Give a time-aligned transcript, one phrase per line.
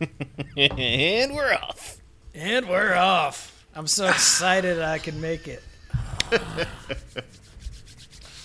[0.56, 1.98] and we're off.
[2.34, 3.66] And we're off.
[3.74, 5.62] I'm so excited I can make it.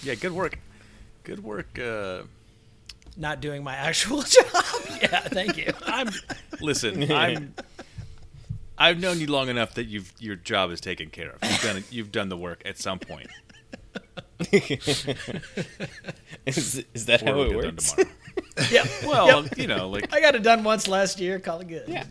[0.03, 0.57] Yeah, good work.
[1.23, 1.77] Good work.
[1.77, 2.23] Uh,
[3.17, 4.45] Not doing my actual job.
[4.99, 5.71] yeah, thank you.
[5.85, 6.09] I'm
[6.59, 7.11] listen.
[7.11, 7.53] I'm.
[8.79, 11.43] I've known you long enough that you've your job is taken care of.
[11.43, 13.29] You've done you've done the work at some point.
[16.47, 18.49] Is, is that Or how it'll it get done works?
[18.55, 18.71] tomorrow.
[18.71, 18.87] Yep.
[19.05, 21.39] Well, you know, like I got it done once last year.
[21.39, 21.83] Call it good.
[21.87, 22.03] Yeah.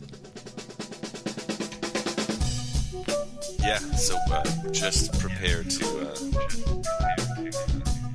[3.62, 4.42] Yeah, so uh,
[4.73, 5.84] just prepare to.
[6.01, 6.14] Uh,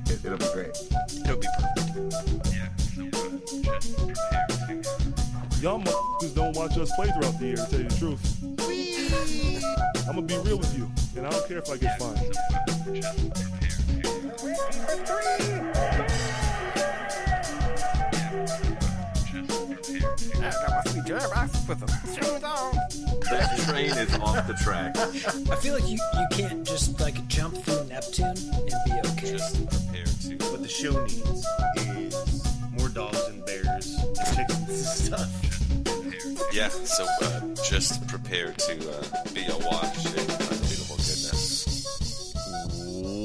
[0.08, 0.76] It, it'll be great.
[1.24, 2.46] it'll be perfect.
[2.52, 3.30] Yeah, so uh,
[3.64, 5.60] just prepare to.
[5.62, 8.22] Y'all motherfuckers don't watch us play throughout the year, to tell you the truth.
[10.08, 12.36] I'm gonna be real with you, and I don't care if I get fined.
[21.18, 22.40] Just prepare to.
[23.30, 24.98] That train is off the track.
[24.98, 29.32] I feel like you, you can't just like jump through Neptune and be okay.
[29.32, 30.36] Just prepare to.
[30.50, 31.46] What the show needs
[31.78, 32.44] is
[32.78, 34.78] more dogs and bears and chickens and
[35.18, 36.52] stuff.
[36.52, 42.34] Yeah, so uh, just prepare to uh, be awash in unbeatable goodness.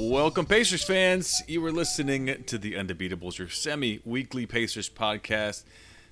[0.10, 1.42] Welcome, Pacers fans.
[1.46, 5.64] You were listening to the Undebeatables, your semi-weekly Pacers podcast.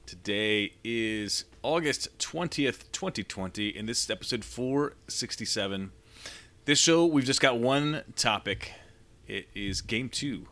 [0.10, 5.92] Today is August 20th, 2020, and this is episode 467.
[6.66, 8.74] This show, we've just got one topic.
[9.28, 10.48] It is game two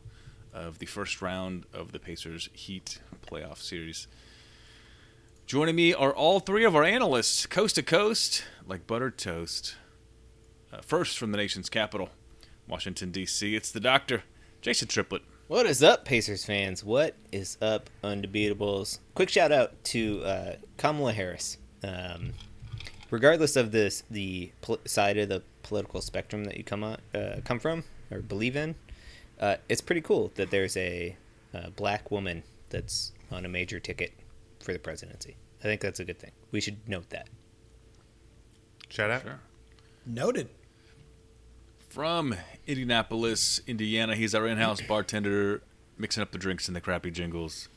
[0.53, 4.05] of the first round of the Pacers Heat playoff series.
[5.47, 9.75] Joining me are all three of our analysts, coast to coast, like buttered toast.
[10.71, 12.11] Uh, first from the nation's capital,
[12.67, 14.21] Washington, D.C., it's the doctor,
[14.61, 15.23] Jason Triplett.
[15.47, 16.83] What is up, Pacers fans?
[16.83, 18.99] What is up, Undebeatables?
[19.15, 21.57] Quick shout out to uh, Kamala Harris.
[21.83, 22.33] Um,
[23.11, 27.39] regardless of this, the pol- side of the political spectrum that you come on, uh,
[27.45, 28.75] come from or believe in,
[29.39, 31.15] uh, it's pretty cool that there's a,
[31.53, 34.11] uh black woman that's on a major ticket
[34.59, 35.37] for the presidency.
[35.61, 36.31] I think that's a good thing.
[36.51, 37.29] We should note that.
[38.89, 39.21] Shout out.
[39.21, 39.39] Sure.
[40.05, 40.49] Noted.
[41.89, 42.35] From
[42.67, 45.61] Indianapolis, Indiana, he's our in-house bartender,
[45.97, 47.69] mixing up the drinks and the crappy jingles.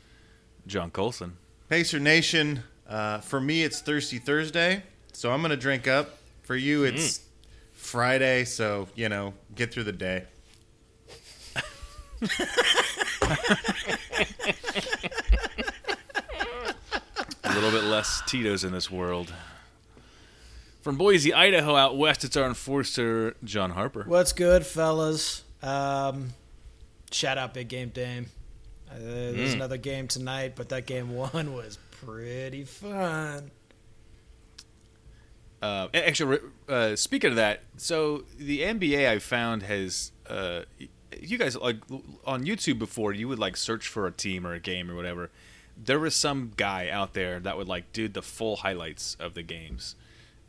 [0.67, 1.37] John Colson.
[1.69, 4.83] Pacer Nation, uh, for me, it's Thirsty Thursday,
[5.13, 6.17] so I'm going to drink up.
[6.43, 7.21] For you, it's
[7.75, 10.25] Friday, so, you know, get through the day.
[17.45, 19.33] A little bit less Tito's in this world.
[20.83, 24.05] From Boise, Idaho, out west, it's our enforcer, John Harper.
[24.07, 25.45] What's good, fellas?
[25.63, 26.31] Um,
[27.11, 28.27] shout out Big Game Dame.
[28.91, 33.51] Uh, there's another game tonight, but that game one was pretty fun.
[35.63, 40.63] Uh, actually, uh, speaking of that, so the NBA I found has uh,
[41.21, 41.77] you guys like
[42.25, 45.31] on YouTube before you would like search for a team or a game or whatever.
[45.77, 49.43] There was some guy out there that would like do the full highlights of the
[49.43, 49.95] games,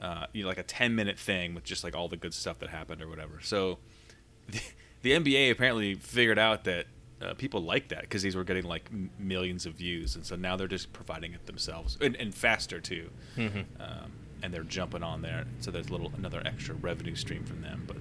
[0.02, 2.60] uh, you know, like a ten minute thing with just like all the good stuff
[2.60, 3.40] that happened or whatever.
[3.42, 3.78] So
[4.50, 4.60] the,
[5.04, 6.88] the NBA apparently figured out that
[7.22, 10.36] uh, people like that because these were getting like m- millions of views, and so
[10.36, 13.10] now they're just providing it themselves and, and faster too.
[13.38, 14.12] Um,
[14.44, 17.84] and they're jumping on there, so there's a little another extra revenue stream from them.
[17.86, 17.98] But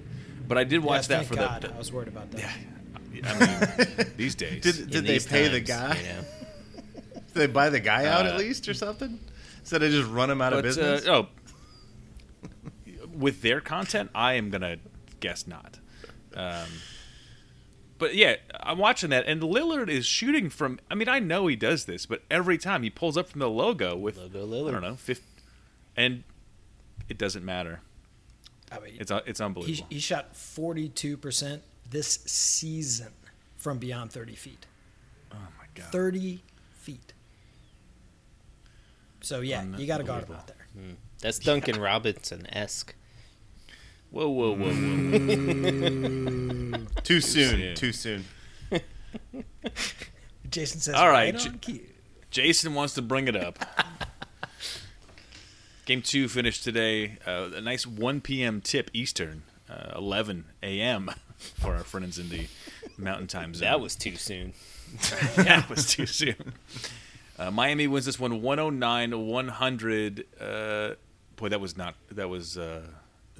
[0.47, 1.61] but I did watch Yes, that for God.
[1.61, 2.51] the, I was worried about that.
[3.11, 4.63] the I mean these days.
[4.63, 5.97] Did, did they these pay the guy?
[5.97, 6.23] You know?
[7.13, 9.19] Did they buy the guy out Uh, at least or something?
[9.59, 11.07] Instead of just run him out of business?
[11.07, 11.27] Uh, oh,
[13.21, 14.77] with their content, I am gonna
[15.19, 15.79] guess not.
[16.35, 16.67] Um,
[17.97, 20.79] but yeah, I'm watching that, and Lillard is shooting from.
[20.89, 23.49] I mean, I know he does this, but every time he pulls up from the
[23.49, 24.69] logo with Logo Lillard.
[24.69, 25.23] I don't know, 50,
[25.95, 26.23] and
[27.07, 27.81] it doesn't matter.
[28.71, 29.87] I mean, It's uh, it's unbelievable.
[29.89, 31.59] he shot 42%
[31.89, 33.11] this season
[33.57, 34.65] from beyond 30 feet.
[35.33, 35.91] oh my god!
[35.91, 36.41] 30
[36.73, 37.13] feet.
[39.23, 40.55] So, yeah, you got to guard him out there.
[41.19, 42.95] That's Duncan Robinson esque.
[44.11, 46.85] Whoa, whoa, whoa, whoa!
[47.03, 47.49] too soon.
[47.49, 47.75] soon.
[47.75, 48.25] Too soon.
[50.49, 51.79] Jason says, All all right, right, J- cue.
[52.29, 53.57] Jason wants to bring it up.
[55.85, 57.17] Game two finished today.
[57.25, 58.59] Uh, a nice 1 p.m.
[58.61, 61.09] tip Eastern, uh, 11 a.m.
[61.37, 62.47] for our friends in the
[62.97, 63.65] Mountain Time Zone.
[63.67, 64.53] That was too soon.
[65.37, 66.53] that was too soon.
[67.39, 70.25] Uh, Miami wins this one 109 100.
[70.39, 70.89] Uh,
[71.37, 72.81] boy, that was not that was uh,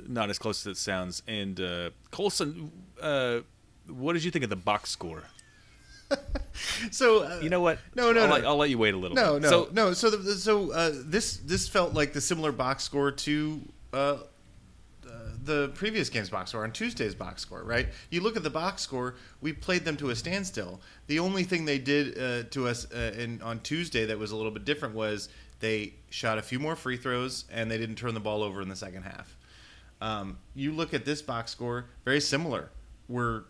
[0.07, 1.23] not as close as it sounds.
[1.27, 2.71] And uh, Colson,
[3.01, 3.39] uh,
[3.87, 5.23] what did you think of the box score?
[6.91, 7.79] So uh, You know what?
[7.95, 8.33] No, no, I'll no.
[8.33, 9.15] Let, I'll let you wait a little.
[9.15, 9.43] No, bit.
[9.43, 9.93] no, So, no.
[9.93, 13.61] So, the, so uh, this this felt like the similar box score to
[13.93, 14.17] uh, uh,
[15.43, 17.87] the previous game's box score on Tuesday's box score, right?
[18.09, 19.15] You look at the box score.
[19.41, 20.81] We played them to a standstill.
[21.07, 24.35] The only thing they did uh, to us uh, in, on Tuesday that was a
[24.35, 28.13] little bit different was they shot a few more free throws and they didn't turn
[28.13, 29.37] the ball over in the second half.
[30.01, 32.69] Um, you look at this box score, very similar.
[33.07, 33.43] We're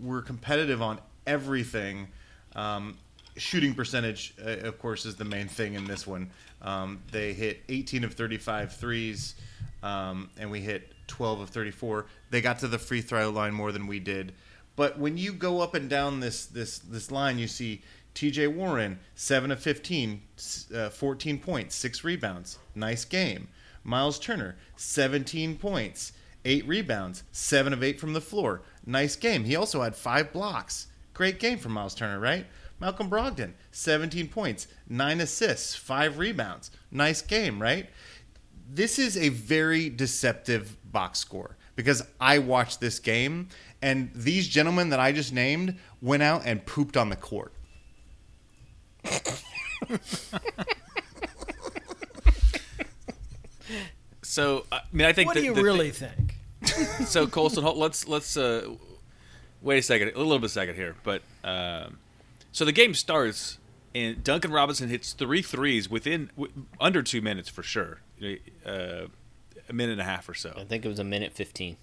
[0.00, 2.08] we're competitive on everything.
[2.54, 2.96] Um,
[3.36, 6.30] shooting percentage, uh, of course, is the main thing in this one.
[6.62, 9.34] Um, they hit 18 of 35 threes,
[9.82, 12.06] um, and we hit 12 of 34.
[12.30, 14.32] They got to the free throw line more than we did.
[14.76, 17.82] But when you go up and down this this this line, you see
[18.14, 18.48] T.J.
[18.48, 20.22] Warren, seven of 15,
[20.74, 23.48] uh, 14 points, six rebounds, nice game.
[23.84, 26.12] Miles Turner, 17 points,
[26.44, 29.44] eight rebounds, seven of eight from the floor, nice game.
[29.44, 30.88] He also had five blocks.
[31.14, 32.46] Great game from Miles Turner, right?
[32.80, 37.88] Malcolm Brogdon, 17 points, nine assists, five rebounds, nice game, right?
[38.68, 43.48] this is a very deceptive box score because I watched this game
[43.80, 47.52] and these gentlemen that I just named went out and pooped on the court.
[54.28, 55.26] so I mean, I think.
[55.28, 56.34] What the- do you the- really think?
[57.06, 58.68] so Colson, hold- let's let's uh,
[59.62, 60.96] wait a second, a little bit second here.
[61.02, 61.98] But um,
[62.52, 63.58] so the game starts,
[63.94, 68.00] and Duncan Robinson hits three threes within w- under two minutes for sure.
[68.66, 69.06] Uh,
[69.68, 70.52] a minute and a half or so.
[70.56, 71.76] I think it was a minute 15.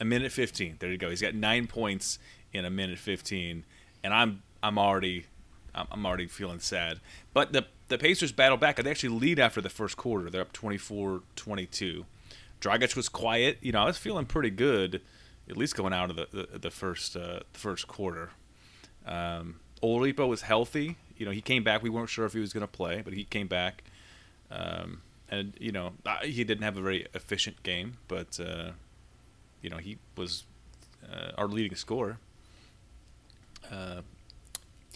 [0.00, 0.76] A minute fifteen.
[0.80, 1.08] There you go.
[1.10, 2.18] He's got nine points
[2.52, 3.64] in a minute fifteen,
[4.02, 5.26] and I'm I'm already
[5.74, 6.98] I'm I'm already feeling sad.
[7.32, 8.76] But the the Pacers battle back.
[8.76, 10.30] They actually lead after the first quarter.
[10.30, 12.04] They're up 24-22.
[12.60, 13.58] Dragic was quiet.
[13.60, 15.02] You know, I was feeling pretty good,
[15.48, 18.30] at least going out of the the, the first uh, first quarter.
[19.06, 20.96] Um, Oladipo was healthy.
[21.18, 21.82] You know, he came back.
[21.82, 23.82] We weren't sure if he was going to play, but he came back.
[24.50, 25.92] Um, and you know,
[26.22, 28.70] he didn't have a very efficient game, but uh,
[29.60, 30.44] you know, he was
[31.12, 32.18] uh, our leading scorer.
[33.70, 34.02] Uh,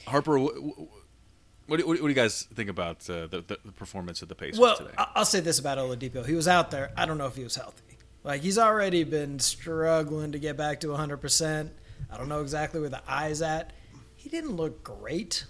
[0.06, 1.05] Harper, wh- wh-
[1.66, 4.58] what, do- what, do you guys think about uh, the, the performance of the Pacers
[4.60, 4.90] Well, today?
[4.96, 6.92] I'll say this about Oladipo: he was out there.
[6.96, 7.82] I don't know if he was healthy.
[8.24, 11.18] Like he's already been struggling to get back to 100.
[11.18, 11.72] percent
[12.10, 13.72] I don't know exactly where the eye's at.
[14.16, 15.44] He didn't look great.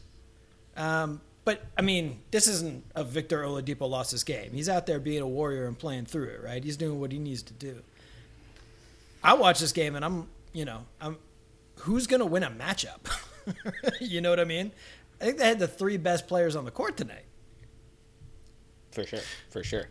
[0.76, 4.52] Um, but I mean, this isn't a Victor Oladipo lost his game.
[4.52, 6.42] He's out there being a warrior and playing through it.
[6.42, 6.62] Right?
[6.62, 7.82] He's doing what he needs to do.
[9.22, 11.18] I watch this game and I'm, you know, I'm
[11.80, 13.00] who's going to win a matchup?
[14.00, 14.72] you know what I mean?
[15.20, 17.24] I think they had the three best players on the court tonight.
[18.92, 19.20] For sure,
[19.50, 19.88] for sure.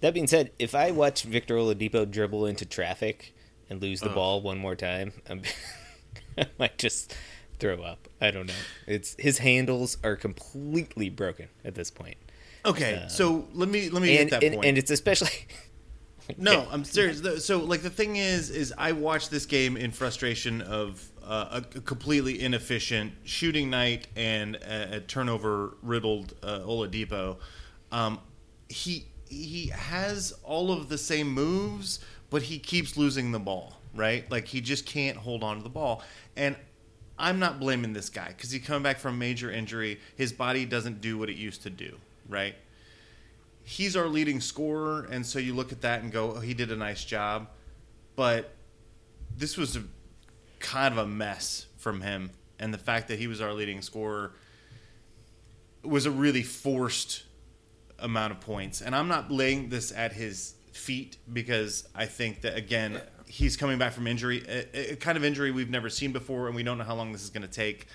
[0.00, 3.34] That being said, if I watch Victor Oladipo dribble into traffic
[3.68, 5.42] and lose the ball one more time, I'm,
[6.38, 7.14] I might just
[7.58, 8.08] throw up.
[8.20, 8.54] I don't know.
[8.86, 12.16] It's his handles are completely broken at this point,
[12.64, 14.66] Okay, uh, so let me let me and get that and, point.
[14.68, 15.46] and it's especially
[16.38, 17.44] No, I'm serious.
[17.44, 21.80] So, like, the thing is, is I watched this game in frustration of uh, a
[21.80, 27.36] completely inefficient shooting night and a, a turnover riddled uh, Oladipo.
[27.92, 28.18] Um,
[28.68, 32.00] he he has all of the same moves,
[32.30, 33.76] but he keeps losing the ball.
[33.94, 34.30] Right?
[34.30, 36.02] Like he just can't hold on to the ball.
[36.36, 36.56] And
[37.18, 40.00] I'm not blaming this guy because he's coming back from major injury.
[40.16, 41.96] His body doesn't do what it used to do.
[42.28, 42.54] Right?
[43.62, 46.72] he's our leading scorer, and so you look at that and go, oh, he did
[46.72, 47.46] a nice job.
[48.16, 48.52] But
[49.36, 49.84] this was a
[50.60, 54.32] kind of a mess from him, and the fact that he was our leading scorer
[55.82, 57.24] was a really forced
[57.98, 58.80] amount of points.
[58.80, 63.78] And I'm not laying this at his feet because I think that again he's coming
[63.78, 66.78] back from injury, a, a kind of injury we've never seen before, and we don't
[66.78, 67.86] know how long this is going to take.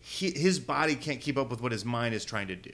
[0.00, 2.72] He, his body can't keep up with what his mind is trying to do,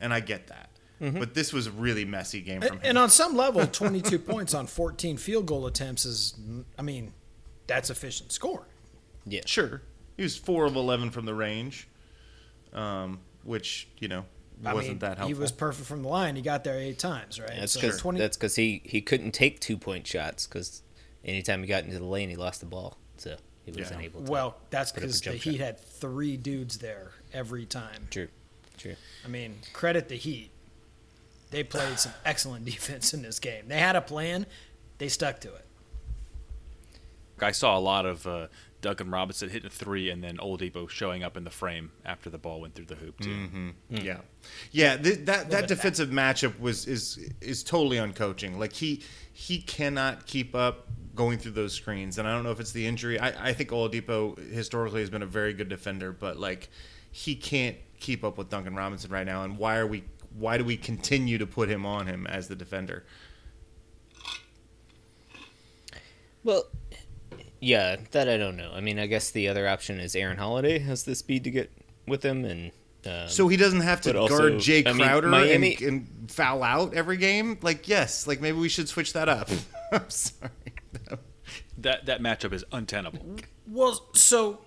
[0.00, 0.70] and I get that.
[1.00, 1.18] Mm-hmm.
[1.20, 2.88] But this was a really messy game from And, him.
[2.90, 6.34] and on some level, 22 points on 14 field goal attempts is,
[6.76, 7.12] I mean,
[7.68, 8.66] that's efficient scoring.
[9.26, 9.42] yeah.
[9.46, 9.82] Sure,
[10.16, 11.86] he was four of eleven from the range,
[12.72, 14.24] um, which you know
[14.64, 15.28] I wasn't mean, that helpful.
[15.28, 16.34] He was perfect from the line.
[16.34, 17.52] He got there eight times, right?
[17.60, 20.82] That's So because 20 that's because he he couldn't take two point shots because
[21.24, 24.06] anytime he got into the lane, he lost the ball, so he wasn't Yeah.
[24.06, 24.22] able.
[24.24, 25.66] to well, that's put up a because the Heat shot.
[25.66, 28.08] had three dudes there every time.
[28.10, 28.28] True,
[28.76, 28.96] true.
[29.24, 30.50] I mean, credit the Heat.
[31.50, 33.68] They played some excellent defense in this game.
[33.68, 34.44] They had a plan.
[34.98, 35.64] They stuck to it.
[37.42, 38.46] I saw a lot of uh,
[38.80, 42.38] Duncan Robinson hitting a three, and then Oladipo showing up in the frame after the
[42.38, 43.30] ball went through the hoop too.
[43.30, 43.68] Mm-hmm.
[43.90, 44.18] Yeah,
[44.70, 44.96] yeah.
[44.96, 48.58] Th- that that defensive matchup was is is totally uncoaching.
[48.58, 49.02] Like he
[49.32, 52.16] he cannot keep up going through those screens.
[52.16, 53.18] And I don't know if it's the injury.
[53.18, 56.70] I, I think Oladipo historically has been a very good defender, but like
[57.10, 59.42] he can't keep up with Duncan Robinson right now.
[59.42, 60.04] And why are we?
[60.38, 63.04] Why do we continue to put him on him as the defender?
[66.44, 66.64] Well,
[67.60, 68.70] yeah, that I don't know.
[68.74, 71.70] I mean, I guess the other option is Aaron Holiday has the speed to get
[72.06, 72.72] with him, and
[73.06, 75.86] um, So he doesn't have to but also, guard Jae I mean, Crowder Miami- and,
[75.86, 77.58] and foul out every game.
[77.62, 79.48] Like yes, like maybe we should switch that up.
[79.92, 80.50] I'm sorry.
[81.78, 83.36] That that matchup is untenable.
[83.66, 84.60] Well, so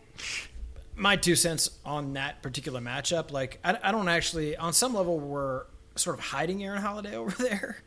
[0.96, 5.20] my two cents on that particular matchup, like I, I don't actually, on some level,
[5.20, 5.64] we're
[6.02, 7.78] sort of hiding Aaron Holiday over there,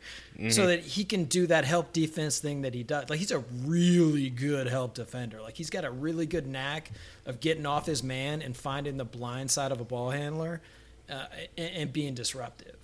[0.49, 3.09] so that he can do that help defense thing that he does.
[3.09, 5.41] Like he's a really good help defender.
[5.41, 6.91] Like he's got a really good knack
[7.25, 10.61] of getting off his man and finding the blind side of a ball handler,
[11.09, 11.25] uh,
[11.57, 12.77] and, and being disruptive.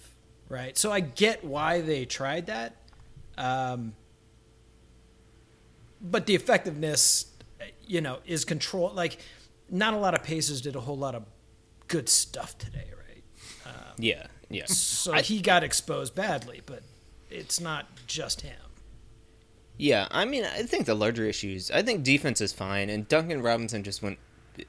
[0.49, 0.77] Right.
[0.77, 2.75] So I get why they tried that.
[3.37, 3.93] Um,
[6.01, 7.25] but the effectiveness,
[7.85, 8.91] you know, is control.
[8.93, 9.19] Like,
[9.69, 11.23] not a lot of Pacers did a whole lot of
[11.87, 13.23] good stuff today, right?
[13.97, 14.65] yeah, yeah.
[14.65, 16.83] So he got exposed badly, but
[17.29, 18.55] it's not just him.
[19.77, 21.71] Yeah, I mean, I think the larger issues.
[21.71, 24.19] I think defense is fine, and Duncan Robinson just went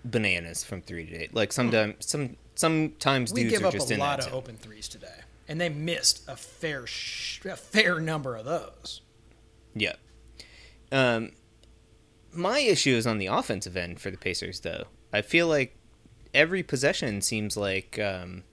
[0.04, 1.34] bananas from three to eight.
[1.34, 4.34] Like sometimes, some sometimes We dudes give up a lot of zone.
[4.34, 9.02] open threes today, and they missed a fair, sh- a fair number of those.
[9.74, 9.94] Yeah.
[10.90, 11.32] Um,
[12.32, 14.84] my issue is on the offensive end for the Pacers, though.
[15.12, 15.76] I feel like
[16.32, 18.44] every possession seems like um,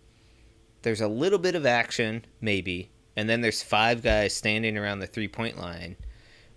[0.82, 5.08] there's a little bit of action, maybe, and then there's five guys standing around the
[5.08, 5.98] three point line.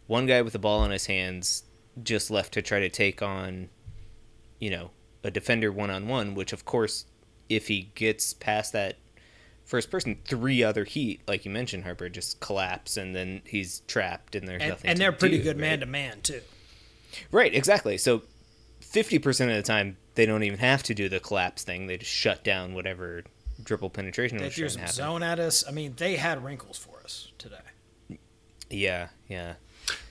[0.06, 1.64] One guy with the ball in his hands
[2.02, 3.68] just left to try to take on,
[4.58, 4.90] you know,
[5.24, 7.06] a defender one on one, which, of course,
[7.48, 8.98] if he gets past that
[9.64, 14.34] first person, three other heat, like you mentioned, Harper, just collapse and then he's trapped
[14.34, 16.40] and there's And, nothing and they're pretty do, good man to man too.
[17.30, 17.98] Right, exactly.
[17.98, 18.22] So
[18.80, 21.86] 50% of the time, they don't even have to do the collapse thing.
[21.86, 23.24] They just shut down whatever
[23.64, 24.94] dribble penetration They was threw some happen.
[24.94, 25.64] zone at us.
[25.66, 27.56] I mean, they had wrinkles for us today.
[28.70, 29.54] Yeah, yeah.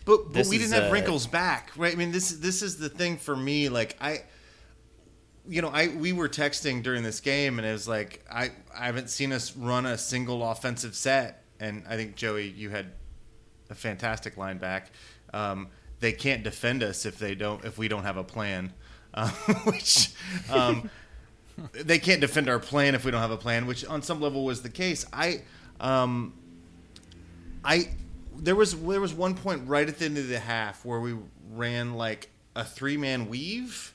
[0.05, 1.93] But but This we didn't have uh, wrinkles back, right?
[1.93, 3.69] I mean, this this is the thing for me.
[3.69, 4.19] Like I,
[5.47, 8.85] you know, I we were texting during this game, and it was like I I
[8.87, 12.91] haven't seen us run a single offensive set, and I think Joey, you had
[13.69, 14.91] a fantastic line back.
[15.33, 18.73] Um, they can't defend us if they don't if we don't have a plan,
[19.13, 19.29] uh,
[19.65, 20.09] which.
[20.51, 20.89] Um,
[21.73, 24.43] they can't defend our plan if we don't have a plan, which on some level
[24.43, 25.05] was the case.
[25.11, 25.41] I,
[25.79, 26.33] um,
[27.63, 27.89] I,
[28.35, 31.15] there was there was one point right at the end of the half where we
[31.51, 33.93] ran like a three man weave,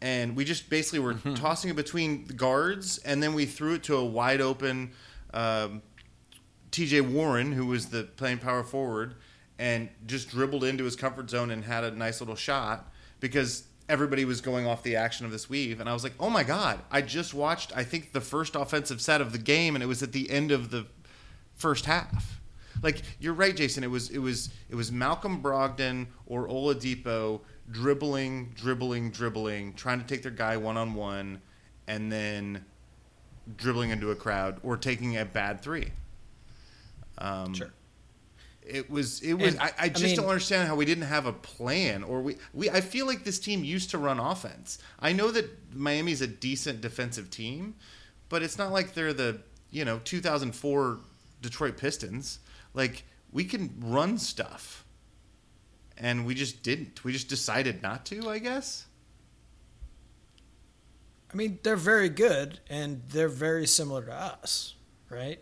[0.00, 3.82] and we just basically were tossing it between the guards, and then we threw it
[3.84, 4.92] to a wide open
[5.32, 5.82] um,
[6.70, 7.02] T.J.
[7.02, 9.14] Warren, who was the playing power forward,
[9.58, 14.24] and just dribbled into his comfort zone and had a nice little shot because everybody
[14.24, 16.80] was going off the action of this weave, and I was like, oh my god!
[16.90, 20.02] I just watched I think the first offensive set of the game, and it was
[20.02, 20.86] at the end of the
[21.54, 22.40] first half.
[22.82, 23.84] Like you're right, Jason.
[23.84, 30.06] It was it was it was Malcolm Brogdon or Oladipo dribbling, dribbling, dribbling, trying to
[30.06, 31.40] take their guy one on one,
[31.86, 32.64] and then
[33.56, 35.88] dribbling into a crowd or taking a bad three.
[37.18, 37.72] Um, Sure.
[38.66, 39.20] It was.
[39.20, 39.54] It was.
[39.54, 42.22] And, I, I I just mean- don't understand how we didn't have a plan, or
[42.22, 42.70] we, we.
[42.70, 44.78] I feel like this team used to run offense.
[45.00, 47.74] I know that Miami's a decent defensive team,
[48.28, 49.40] but it's not like they're the
[49.70, 50.98] you know 2004
[51.40, 52.38] Detroit Pistons.
[52.72, 54.84] Like we can run stuff,
[55.98, 57.02] and we just didn't.
[57.04, 58.30] We just decided not to.
[58.30, 58.86] I guess.
[61.32, 64.74] I mean, they're very good and they're very similar to us,
[65.08, 65.40] right?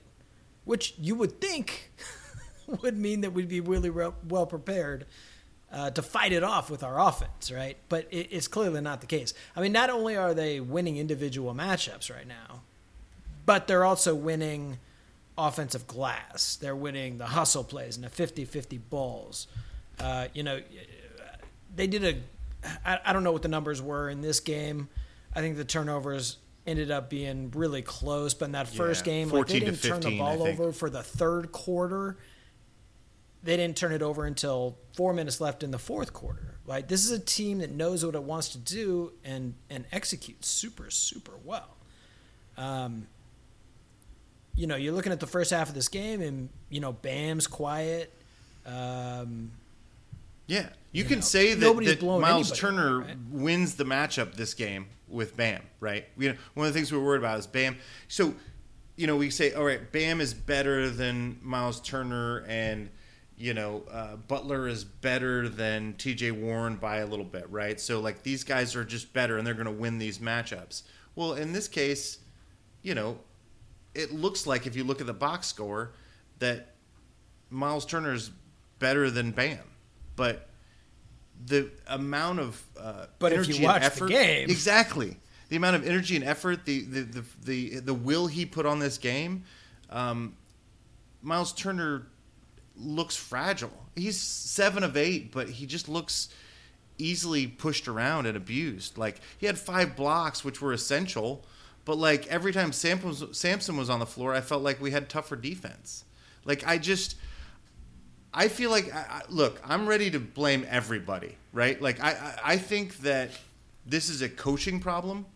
[0.64, 1.90] Which you would think
[2.82, 5.06] would mean that we'd be really re- well prepared
[5.72, 7.76] uh, to fight it off with our offense, right?
[7.88, 9.34] But it, it's clearly not the case.
[9.56, 12.62] I mean, not only are they winning individual matchups right now,
[13.46, 14.78] but they're also winning
[15.38, 16.56] offensive glass.
[16.56, 19.46] They're winning the hustle plays and the 50 50 balls.
[19.98, 20.60] Uh, you know,
[21.74, 22.16] they did a
[22.84, 24.88] I, I don't know what the numbers were in this game.
[25.34, 26.36] I think the turnovers
[26.66, 30.00] ended up being really close, but in that first Yeah, game, like they didn't turn
[30.00, 32.16] the ball over for the third quarter.
[33.42, 36.56] They didn't turn it over until four minutes left in the fourth quarter.
[36.66, 40.46] Like this is a team that knows what it wants to do and and executes
[40.48, 41.76] super super well.
[42.56, 43.06] Um,
[44.54, 47.46] you know, you're looking at the first half of this game, and you know, Bam's
[47.46, 48.12] quiet.
[48.66, 49.52] Um,
[50.46, 53.16] Yeah, you, You can know, say that, that Miles anybody Turner right?
[53.30, 56.04] wins the matchup this game with Bam, right?
[56.18, 57.78] You know, one of the things we're worried about is Bam.
[58.08, 58.34] So,
[58.96, 62.90] you know, we say, all right, Bam is better than Miles Turner, and
[63.40, 66.32] you know, uh, Butler is better than T.J.
[66.32, 67.80] Warren by a little bit, right?
[67.80, 70.82] So like these guys are just better, and they're going to win these matchups.
[71.16, 72.18] Well, in this case,
[72.82, 73.18] you know,
[73.94, 75.92] it looks like if you look at the box score
[76.38, 76.74] that
[77.48, 78.30] Miles Turner is
[78.78, 79.58] better than Bam,
[80.16, 80.48] but
[81.46, 85.16] the amount of uh, But if energy you and watch the effort, game- exactly
[85.48, 88.80] the amount of energy and effort, the the the the, the will he put on
[88.80, 89.44] this game,
[89.88, 90.36] um,
[91.22, 92.06] Miles Turner
[92.80, 93.72] looks fragile.
[93.96, 96.28] He's seven of eight, but he just looks
[96.98, 98.98] easily pushed around and abused.
[98.98, 101.44] Like he had five blocks, which were essential,
[101.84, 104.90] but like every time Sampson was, Sampson was on the floor, I felt like we
[104.90, 106.04] had tougher defense.
[106.44, 107.16] Like I just,
[108.32, 111.80] I feel like I, look, I'm ready to blame everybody, right?
[111.80, 113.30] Like I, I, I think that
[113.86, 115.26] this is a coaching problem.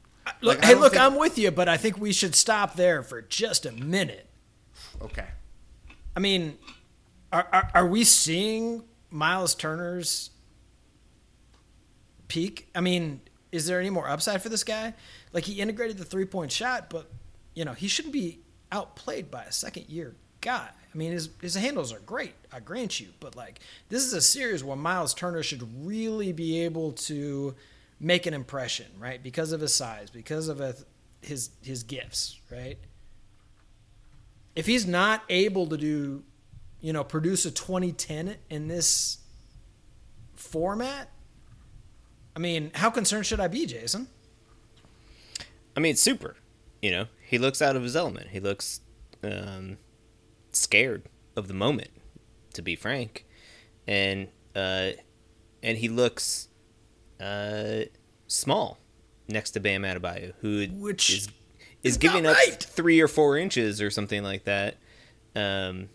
[0.41, 3.03] Look, Like, hey, look, think- I'm with you, but I think we should stop there
[3.03, 4.27] for just a minute.
[5.03, 5.27] Okay.
[6.17, 6.57] I mean,
[7.35, 10.31] are, are, we seeing Miles Turner's
[12.29, 12.69] peak?
[12.75, 13.21] I mean,
[13.53, 14.95] is there any more upside for this guy?
[15.33, 17.11] Like he integrated the three point shot, but
[17.55, 18.41] you know he shouldn't be
[18.73, 20.69] outplayed by a second year guy.
[20.95, 24.21] I mean, his his handles are great, I grant you, but like this is a
[24.21, 27.55] series where Miles Turner should really be able to
[28.01, 29.23] make an impression, right?
[29.23, 30.77] Because of his size, because of a,
[31.21, 32.79] his his gifts, right?
[34.55, 36.23] If he's not able to do,
[36.85, 39.17] you know, produce a 2010 in this
[40.35, 41.09] format,
[42.37, 44.07] I mean, how concerned should I be, Jason?
[45.75, 46.37] I mean, super.
[46.83, 48.29] You know, he looks out of his element.
[48.33, 48.83] He looks
[49.23, 49.79] um,
[50.53, 51.89] scared of the moment,
[52.53, 53.25] to be frank,
[53.89, 54.91] and uh,
[55.63, 56.49] and he looks
[57.19, 57.85] uh,
[58.27, 58.77] small
[59.27, 61.29] next to Bam Adebayo, who Which is
[61.83, 64.77] is is giving not up three or four inches or something like that.
[65.35, 65.89] Um,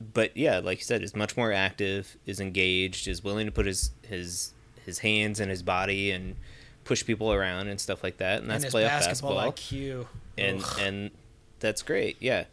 [0.00, 3.66] but yeah, like you said, is much more active, is engaged, is willing to put
[3.66, 4.52] his his
[4.84, 6.36] his hands and his body and
[6.84, 8.40] push people around and stuff like that.
[8.40, 10.06] And that's and playoff basketball, basketball IQ.
[10.38, 10.78] and Ugh.
[10.80, 11.10] and
[11.60, 12.16] that's great.
[12.20, 12.44] Yeah,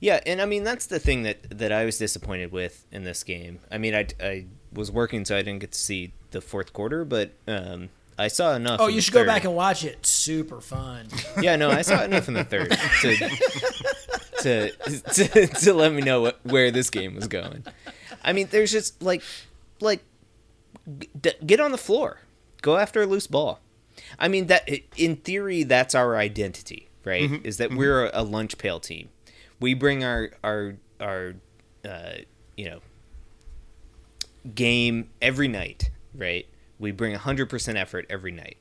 [0.00, 3.22] yeah, and I mean that's the thing that that I was disappointed with in this
[3.22, 3.60] game.
[3.70, 7.04] I mean, I I was working, so I didn't get to see the fourth quarter,
[7.04, 8.80] but um, I saw enough.
[8.80, 10.04] oh, you should go back and watch it.
[10.04, 11.06] Super fun.
[11.40, 13.30] Yeah, no, I saw enough in the third to
[14.42, 14.70] to
[15.14, 17.64] to, to let me know what, where this game was going.
[18.22, 19.22] I mean, there's just like
[19.80, 20.02] like
[20.98, 22.20] g- get on the floor,
[22.62, 23.60] go after a loose ball.
[24.18, 27.44] I mean that in theory that's our identity, right?
[27.44, 29.08] Is that we're a, a lunch pail team.
[29.60, 31.34] We bring our our our
[31.84, 32.12] uh,
[32.56, 32.80] you know
[34.54, 36.46] game every night, right?
[36.78, 38.56] We bring 100% effort every night.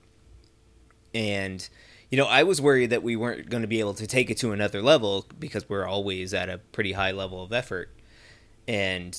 [1.13, 1.67] And
[2.09, 4.37] you know, I was worried that we weren't going to be able to take it
[4.37, 7.89] to another level because we're always at a pretty high level of effort.
[8.67, 9.17] And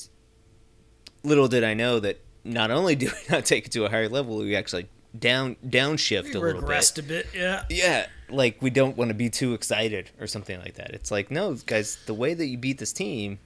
[1.23, 4.09] little did I know that not only do we not take it to a higher
[4.09, 6.99] level, we actually down downshift a little bit.
[6.99, 7.27] A bit.
[7.35, 7.65] Yeah.
[7.69, 10.91] Yeah, like we don't want to be too excited or something like that.
[10.91, 13.39] It's like, no, guys, the way that you beat this team,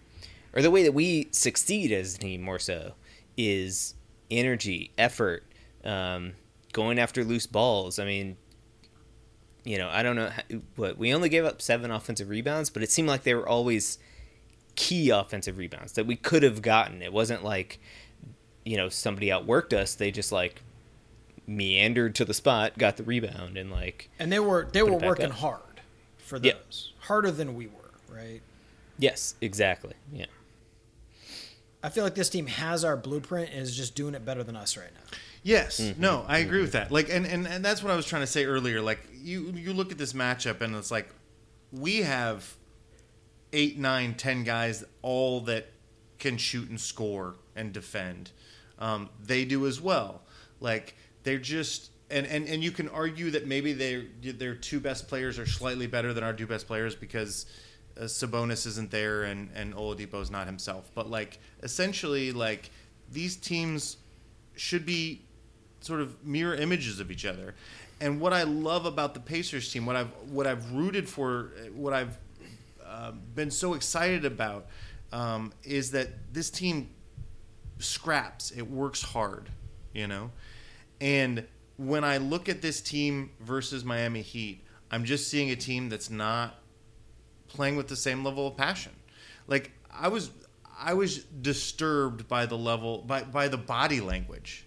[0.54, 2.94] or the way that we succeed as a team more so,
[3.36, 3.94] is
[4.30, 5.44] energy, effort,
[5.84, 6.32] um,
[6.72, 7.98] going after loose balls.
[7.98, 8.36] I mean,
[9.64, 10.30] you know, I don't know
[10.76, 13.98] what we only gave up seven offensive rebounds, but it seemed like they were always
[14.74, 17.02] key offensive rebounds that we could have gotten.
[17.02, 17.78] It wasn't like,
[18.64, 19.94] you know, somebody outworked us.
[19.94, 20.62] They just like
[21.46, 25.26] meandered to the spot, got the rebound, and like And they were they were working
[25.26, 25.32] up.
[25.32, 25.60] hard
[26.18, 26.52] for Yeah.
[26.66, 26.92] those.
[27.00, 28.40] Harder than we were, right?
[28.98, 30.26] yes, exactly, yeah.
[31.82, 34.54] I feel like this team has our blueprint and is just doing it better than
[34.54, 35.18] us right now.
[35.42, 35.80] Yes.
[35.80, 36.00] Mm-hmm.
[36.00, 36.92] No, I agree with that.
[36.92, 38.80] Like, and, and and that's what I was trying to say earlier.
[38.80, 41.08] Like, you you look at this matchup and it's like
[41.72, 42.56] we have
[43.52, 45.68] eight, nine, ten guys all that
[46.18, 48.30] can shoot and score and defend.
[48.78, 50.22] Um, they do as well.
[50.60, 55.08] Like they're just and, and, and you can argue that maybe they their two best
[55.08, 57.46] players are slightly better than our two best players because
[57.96, 60.90] uh, Sabonis isn't there and and Oladipo's not himself.
[60.94, 62.70] But like essentially, like
[63.10, 63.96] these teams
[64.56, 65.22] should be
[65.84, 67.54] sort of mirror images of each other.
[68.00, 71.92] And what I love about the Pacers team, what I've what I've rooted for, what
[71.92, 72.18] I've
[72.84, 74.66] uh, been so excited about,
[75.12, 76.90] um, is that this team
[77.78, 78.50] scraps.
[78.50, 79.48] It works hard,
[79.92, 80.30] you know.
[81.00, 85.88] And when I look at this team versus Miami Heat, I'm just seeing a team
[85.88, 86.54] that's not
[87.48, 88.92] playing with the same level of passion.
[89.46, 90.30] Like I was
[90.78, 94.64] I was disturbed by the level by by the body language,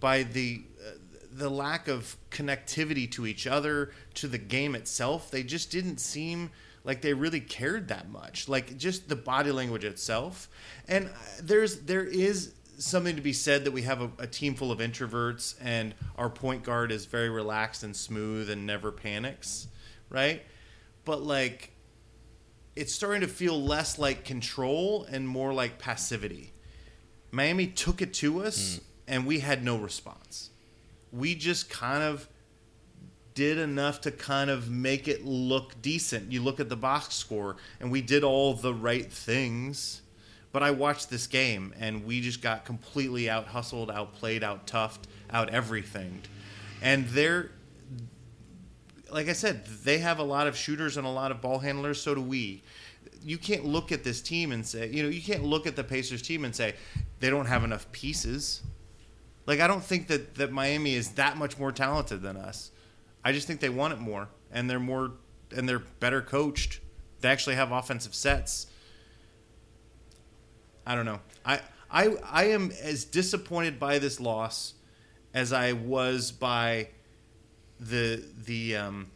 [0.00, 0.90] by the uh,
[1.32, 5.30] the lack of connectivity to each other, to the game itself.
[5.30, 6.50] They just didn't seem
[6.84, 8.48] like they really cared that much.
[8.48, 10.48] Like just the body language itself.
[10.88, 14.54] And uh, there's there is something to be said that we have a, a team
[14.54, 19.66] full of introverts and our point guard is very relaxed and smooth and never panics,
[20.10, 20.42] right?
[21.04, 21.72] But like
[22.76, 26.52] it's starting to feel less like control and more like passivity.
[27.30, 30.50] Miami took it to us and we had no response.
[31.12, 32.28] We just kind of
[33.34, 36.32] did enough to kind of make it look decent.
[36.32, 40.02] You look at the box score and we did all the right things.
[40.52, 45.00] But I watched this game and we just got completely out hustled, outplayed, out toughed,
[45.30, 46.22] out everything.
[46.80, 47.50] And they're
[49.10, 52.00] like I said, they have a lot of shooters and a lot of ball handlers.
[52.00, 52.62] So do we.
[53.22, 55.84] You can't look at this team and say, you know, you can't look at the
[55.84, 56.74] Pacers team and say
[57.20, 58.62] they don't have enough pieces.
[59.46, 62.70] Like I don't think that that Miami is that much more talented than us.
[63.24, 65.12] I just think they want it more, and they're more
[65.56, 66.80] and they're better coached.
[67.20, 68.66] They actually have offensive sets.
[70.86, 71.20] I don't know.
[71.44, 74.74] I I I am as disappointed by this loss
[75.32, 76.88] as I was by
[77.78, 79.10] the the um,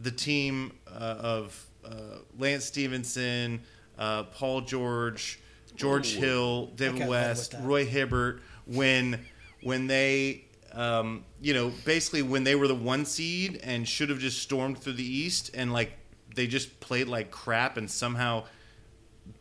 [0.00, 3.60] the team uh, of uh, Lance Stephenson,
[3.98, 5.40] uh, Paul George,
[5.74, 7.54] George Hill, David West.
[7.60, 9.24] Roy Hibbert when
[9.62, 14.18] when they um, you know basically when they were the one seed and should have
[14.18, 15.92] just stormed through the East and like
[16.34, 18.44] they just played like crap and somehow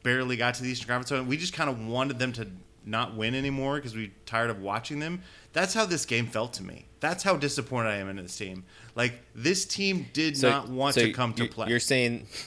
[0.04, 1.10] barely got to the Eastern Conference.
[1.10, 2.48] So we just kind of wanted them to
[2.86, 5.22] not win anymore because we tired of watching them.
[5.54, 6.86] That's how this game felt to me.
[7.00, 8.66] That's how disappointed I am in this team.
[8.96, 11.68] Like this team did not want to come to play.
[11.68, 12.28] You're saying.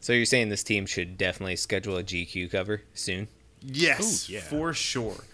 [0.00, 3.28] So you're saying this team should definitely schedule a GQ cover soon?
[3.64, 4.40] Yes, Ooh, yeah.
[4.40, 5.24] for sure.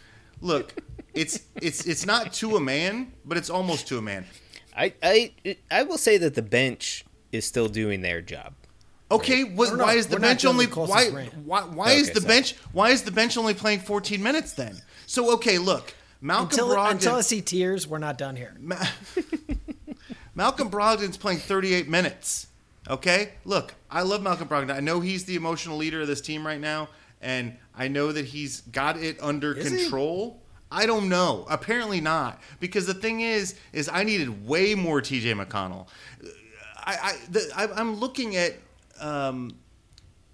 [0.41, 0.75] Look,
[1.15, 4.25] it's it's it's not to a man, but it's almost to a man.
[4.77, 8.55] I I I will say that the bench is still doing their job.
[9.11, 12.21] Okay, what, don't why is the bench only the closest why why why is the
[12.21, 12.35] sorry.
[12.35, 14.77] bench why is the bench only playing 14 minutes then?
[15.07, 18.55] So okay, look, Malcolm Until, Brogdon until I see tears, we're not done here.
[18.61, 18.85] Ma-
[20.35, 22.49] Malcolm Brogdon's playing 38 minutes.
[22.89, 23.33] Okay?
[23.45, 24.75] Look, I love Malcolm Brogdon.
[24.75, 26.89] I know he's the emotional leader of this team right now,
[27.21, 29.79] and I know that he's got it under Is he?
[29.79, 30.43] control.
[30.71, 31.47] I don't know.
[31.49, 32.41] Apparently not.
[32.61, 35.89] Because the thing is, is I needed way more TJ McConnell.
[36.77, 38.55] I, I, the, I I'm looking at,
[39.01, 39.57] um,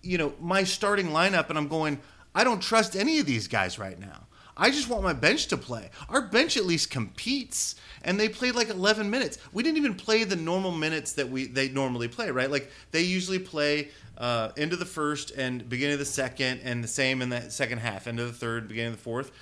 [0.03, 2.01] you know, my starting lineup, and I'm going,
[2.35, 4.27] I don't trust any of these guys right now.
[4.57, 5.91] I just want my bench to play.
[6.09, 9.39] Our bench at least competes, and they played like 11 minutes.
[9.53, 12.51] We didn't even play the normal minutes that we they normally play, right?
[12.51, 16.89] Like they usually play uh, into the first and beginning of the second, and the
[16.89, 19.33] same in the second half, into the third, beginning of the fourth.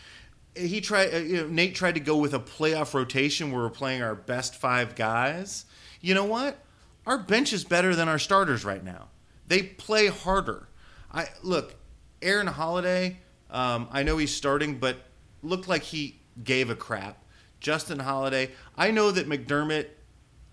[0.54, 3.70] He tried, uh, you know, Nate tried to go with a playoff rotation where we're
[3.70, 5.64] playing our best five guys.
[6.00, 6.58] You know what?
[7.06, 9.08] Our bench is better than our starters right now.
[9.46, 10.68] They play harder.
[11.12, 11.74] I look,
[12.20, 13.18] Aaron Holiday.
[13.50, 14.96] Um, I know he's starting, but
[15.42, 17.22] looked like he gave a crap.
[17.60, 18.50] Justin Holiday.
[18.76, 19.86] I know that McDermott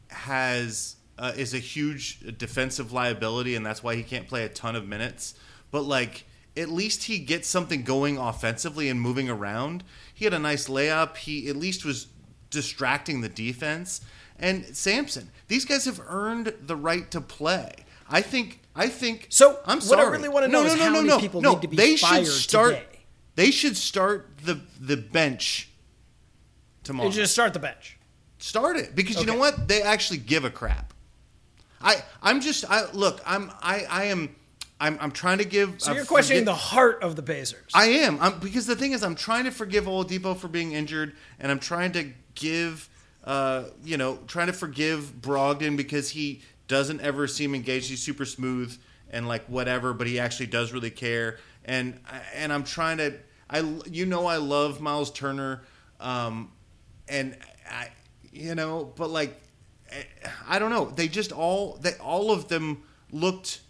[0.10, 4.75] has uh, is a huge defensive liability, and that's why he can't play a ton
[4.75, 5.36] of minutes.
[5.69, 9.84] But like, at least he gets something going offensively and moving around.
[10.13, 11.17] He had a nice layup.
[11.17, 12.08] He at least was
[12.49, 14.01] distracting the defense.
[14.39, 17.73] And Sampson, these guys have earned the right to play.
[18.10, 18.62] I think.
[18.73, 19.27] I think.
[19.29, 19.97] So, I'm sorry.
[19.97, 20.17] what I sorry.
[20.17, 21.53] really wanna no, know no, is no, how no, many no, people no.
[21.53, 22.69] need to be they fired should start.
[22.75, 22.86] today.
[23.36, 25.69] They should start the the bench
[26.84, 27.10] tomorrow.
[27.10, 27.97] You just start the bench.
[28.38, 29.67] Start it because you know what?
[29.67, 30.93] They actually give a crap.
[31.82, 34.36] I I'm just I look I'm I I am
[34.80, 35.82] I'm I'm trying to give.
[35.82, 37.72] So you're questioning forget- the heart of the Pacers.
[37.74, 38.20] I am.
[38.22, 41.60] I'm because the thing is, I'm trying to forgive Oladipo for being injured, and I'm
[41.60, 42.89] trying to give,
[43.26, 47.89] uh, you know, trying to forgive Brogdon because he doesn't ever seem engaged.
[47.89, 48.78] He's super smooth
[49.10, 51.39] and like whatever, but he actually does really care.
[51.65, 52.00] And
[52.34, 53.15] and I'm trying to,
[53.50, 55.63] I you know, I love Miles Turner,
[56.00, 56.52] um,
[57.10, 57.38] and
[57.70, 57.89] I,
[58.32, 59.42] you know, but like,
[60.47, 60.86] I don't know.
[60.86, 63.62] They just all they all of them looked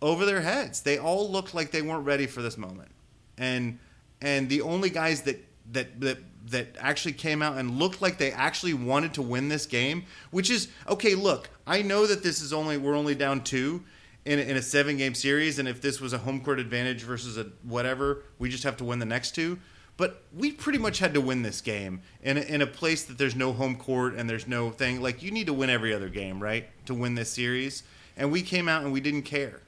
[0.00, 0.80] over their heads.
[0.80, 2.90] They all looked like they weren't ready for this moment.
[3.38, 3.78] And
[4.20, 8.32] and the only guys that that that that actually came out and looked like they
[8.32, 12.52] actually wanted to win this game, which is okay, look, I know that this is
[12.52, 13.82] only we're only down 2
[14.24, 17.02] in a, in a 7 game series and if this was a home court advantage
[17.02, 19.58] versus a whatever, we just have to win the next two.
[19.96, 23.18] But we pretty much had to win this game in a, in a place that
[23.18, 25.00] there's no home court and there's no thing.
[25.02, 27.82] Like you need to win every other game, right, to win this series.
[28.16, 29.60] And we came out and we didn't care.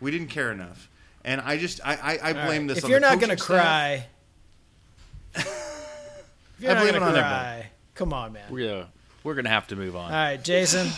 [0.00, 0.88] We didn't care enough,
[1.24, 2.68] and I just I I, I blame All right.
[2.68, 2.78] this.
[2.78, 3.46] If on you're the not gonna staff.
[3.46, 4.06] cry,
[5.34, 5.46] if
[6.58, 8.44] you're I not blame gonna it on cry, come on, man.
[8.50, 8.88] We're gonna,
[9.24, 10.04] we're gonna have to move on.
[10.04, 10.88] All right, Jason.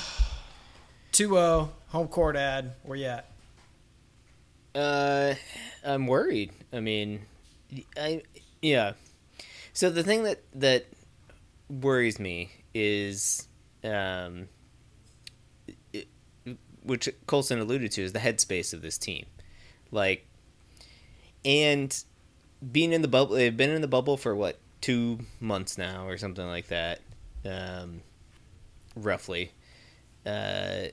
[1.13, 1.69] 2-0.
[1.89, 2.73] home court ad.
[2.83, 3.31] Where you at?
[4.75, 5.35] Uh,
[5.85, 6.53] I'm worried.
[6.73, 7.21] I mean,
[7.97, 8.23] I
[8.63, 8.93] yeah.
[9.73, 10.87] So the thing that that
[11.69, 13.47] worries me is,
[13.85, 14.49] um,
[15.93, 16.09] it,
[16.83, 19.27] which Colson alluded to, is the headspace of this team,
[19.91, 20.27] like,
[21.45, 22.05] and
[22.73, 23.35] being in the bubble.
[23.37, 27.01] They've been in the bubble for what two months now, or something like that,
[27.45, 28.03] um,
[28.97, 29.53] roughly.
[30.27, 30.87] Uh,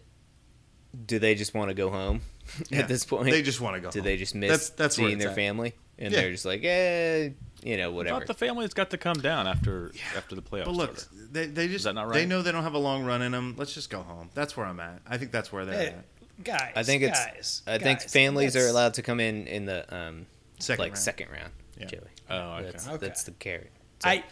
[1.05, 2.21] do they just want to go home
[2.69, 2.79] Yeah.
[2.79, 3.29] at this point?
[3.31, 3.89] They just want to go.
[3.91, 4.05] Do home.
[4.05, 5.35] they just miss That's- that's seeing their at.
[5.35, 5.73] family?
[5.97, 6.21] And Yeah.
[6.21, 7.29] they're just like, eh,
[7.65, 8.19] you know, I whatever.
[8.19, 10.65] thought the family's got to come down after after the playoffs.
[10.65, 11.33] But look, started.
[11.33, 13.55] they, they just that not they know they don't have a long run in them.
[13.57, 14.29] Let's just go home.
[14.33, 15.01] That's where I'm at.
[15.07, 16.43] I think that's where they're Hey, at.
[16.43, 16.73] guys.
[16.75, 17.19] I think it's.
[17.25, 20.25] guys, I think guys, families are allowed to come in in the um,
[20.59, 20.99] Second like round.
[20.99, 21.51] second round.
[21.79, 21.85] Yeah.
[21.87, 21.99] Joey.
[22.29, 22.63] Oh, okay.
[22.71, 22.97] That's, Okay.
[23.07, 23.71] that's the carrot.
[24.01, 24.23] So- I,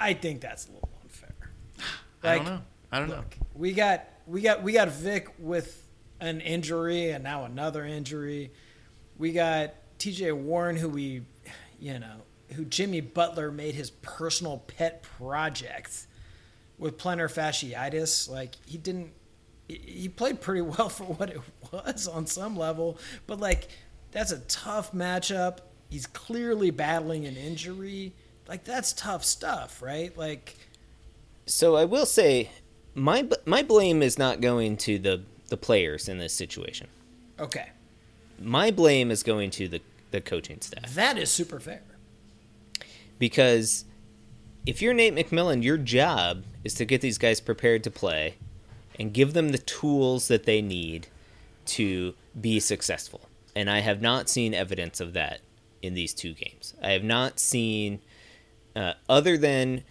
[0.00, 1.34] I think that's a little unfair.
[2.24, 2.60] I don't know.
[2.90, 3.24] I don't know.
[3.54, 5.80] We got we got we got Vic with
[6.20, 8.50] an injury and now another injury.
[9.18, 10.32] We got T.J.
[10.32, 11.22] Warren, who we,
[11.80, 12.16] you know,
[12.54, 16.06] who Jimmy Butler made his personal pet project
[16.78, 18.28] with plantar fasciitis.
[18.30, 19.12] Like he didn't.
[19.68, 21.40] he- He played pretty well for what it
[21.72, 23.68] was on some level, but like
[24.12, 25.58] that's a tough matchup.
[25.90, 28.12] He's clearly battling an injury.
[28.48, 30.16] Like that's tough stuff, right?
[30.16, 30.56] Like
[31.46, 32.50] So I will say,
[32.94, 36.88] my my blame is not going to the the players in this situation.
[37.38, 37.68] okay,
[38.40, 40.94] My blame is going to the the coaching staff.
[40.94, 41.82] that is super fair.
[43.18, 43.84] Because
[44.66, 48.36] if you're Nate McMillan, your job is to get these guys prepared to play
[48.98, 51.08] and give them the tools that they need
[51.66, 53.28] to be successful.
[53.56, 55.40] And I have not seen evidence of that
[55.82, 56.74] in these two games.
[56.82, 58.00] I have not seen,
[58.74, 59.84] uh, other than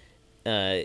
[0.45, 0.79] uh,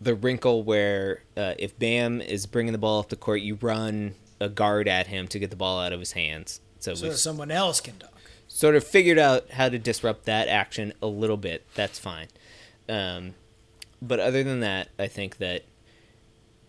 [0.00, 4.14] the wrinkle where uh, if Bam is bringing the ball up the court, you run
[4.40, 6.60] a guard at him to get the ball out of his hands.
[6.78, 8.12] So, So someone else can dunk.
[8.58, 11.64] Sort of figured out how to disrupt that action a little bit.
[11.76, 12.26] That's fine.
[12.88, 13.34] Um,
[14.02, 15.62] but other than that, I think that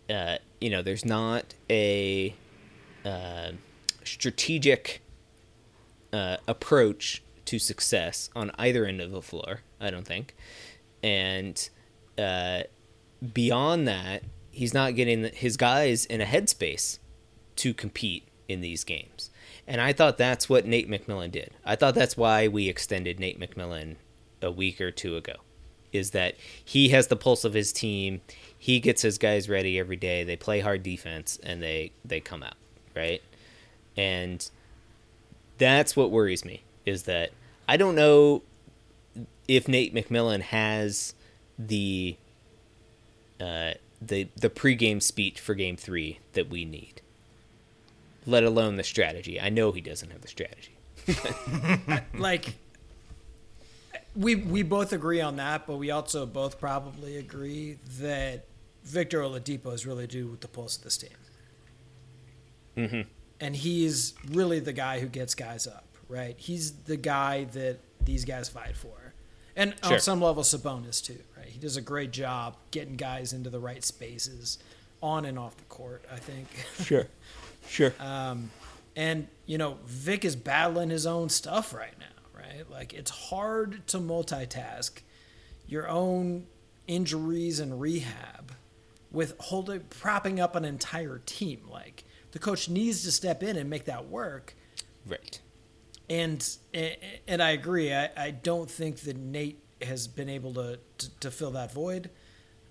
[0.07, 2.35] uh, you know there's not a
[3.03, 3.53] uh,
[4.03, 5.01] strategic
[6.13, 9.61] uh, approach to success on either end of the floor.
[9.81, 10.35] I don't think,
[11.01, 11.67] and
[12.19, 12.63] uh,
[13.33, 14.21] beyond that,
[14.51, 16.99] he's not getting his guys in a headspace
[17.55, 19.28] to compete in these games.
[19.69, 21.51] And I thought that's what Nate McMillan did.
[21.63, 23.97] I thought that's why we extended Nate McMillan
[24.41, 25.35] a week or two ago.
[25.93, 28.21] Is that he has the pulse of his team.
[28.57, 30.23] He gets his guys ready every day.
[30.23, 32.55] They play hard defense and they they come out,
[32.95, 33.21] right?
[33.95, 34.49] And
[35.59, 37.31] that's what worries me is that
[37.67, 38.41] I don't know
[39.47, 41.13] if Nate McMillan has
[41.57, 42.15] the
[43.39, 47.01] uh, the the pregame speech for Game Three that we need,
[48.25, 49.39] let alone the strategy.
[49.39, 50.75] I know he doesn't have the strategy.
[52.17, 52.55] Like
[54.15, 58.45] we we both agree on that, but we also both probably agree that
[58.83, 61.09] Victor Oladipo is really due with the pulse of this team.
[62.77, 63.01] Mm-hmm.
[63.39, 66.35] And he's really the guy who gets guys up, right?
[66.37, 69.13] He's the guy that these guys fight for.
[69.55, 69.93] And Sure.
[69.93, 71.47] on some level, Sabonis too, right?
[71.47, 74.57] He does a great job getting guys into the right spaces
[75.01, 76.47] on and off the court, I think.
[76.83, 77.07] Sure,
[77.69, 77.93] sure.
[77.99, 78.51] Um,
[78.95, 82.69] and you know, Vic is battling his own stuff right now, right?
[82.69, 85.01] Like it's hard to multitask
[85.67, 86.47] your own
[86.87, 88.53] injuries and rehab
[89.11, 91.61] with holding propping up an entire team.
[91.69, 94.55] Like the coach needs to step in and make that work.
[95.07, 95.39] right.
[96.09, 96.47] And
[97.27, 97.93] and I agree.
[97.93, 102.09] I, I don't think that Nate has been able to to, to fill that void.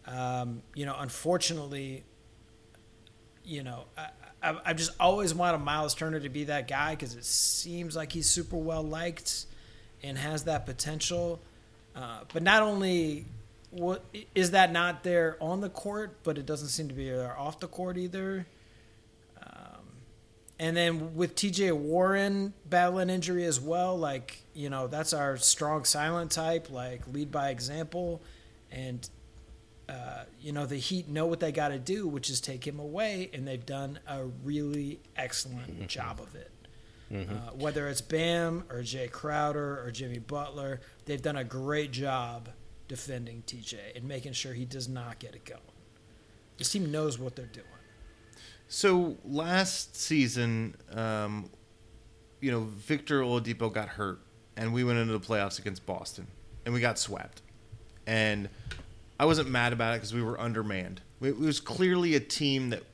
[0.06, 2.04] Um, you know, unfortunately,
[3.44, 4.08] you know, I,
[4.42, 8.12] I, I just always wanted Miles Turner to be that guy because it seems like
[8.12, 9.46] he's super well liked
[10.03, 11.40] and has that potential.
[11.96, 13.27] Uh, but not only
[13.70, 17.37] what is that not there on the court, but it doesn't seem to be there
[17.38, 18.46] off the court either.
[19.42, 19.83] Um,
[20.59, 25.85] and then with TJ Warren battling injury as well, like, you know, that's our strong
[25.85, 28.22] silent type, like lead by example.
[28.70, 29.09] And,
[29.88, 32.79] uh, you know, the Heat know what they got to do, which is take him
[32.79, 36.51] away, and they've done a really excellent job of it.
[37.11, 42.51] Uh, whether it's Bam or Jae Crowder or Jimmy Butler, they've done a great job
[42.87, 45.61] defending TJ and making sure he does not get it going.
[46.59, 47.66] This team knows what they're doing.
[48.68, 51.48] So last season, um,
[52.40, 54.20] you know, Victor Oladipo got hurt,
[54.57, 56.27] and we went into the playoffs against Boston,
[56.66, 57.40] and we got swept.
[58.07, 58.51] And
[59.18, 61.00] I wasn't mad about it because we were undermanned.
[61.20, 62.85] It was clearly a team that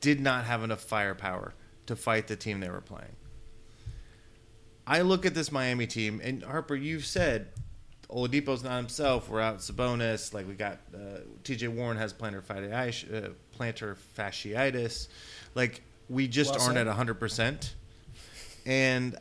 [0.00, 1.54] did not have enough firepower
[1.86, 3.16] to fight the team they were playing.
[4.86, 7.48] I look at this Miami team, and Harper, you've said
[8.10, 9.28] Oladipo's not himself.
[9.28, 10.34] We're out Sabonis.
[10.34, 11.68] Like we got uh, T.J.
[11.68, 13.24] Warren has plantar fasciitis.
[13.24, 15.08] Uh, plantar fasciitis.
[15.54, 16.88] Like we just Well aren't said.
[16.88, 17.74] at hundred percent.
[18.66, 19.16] And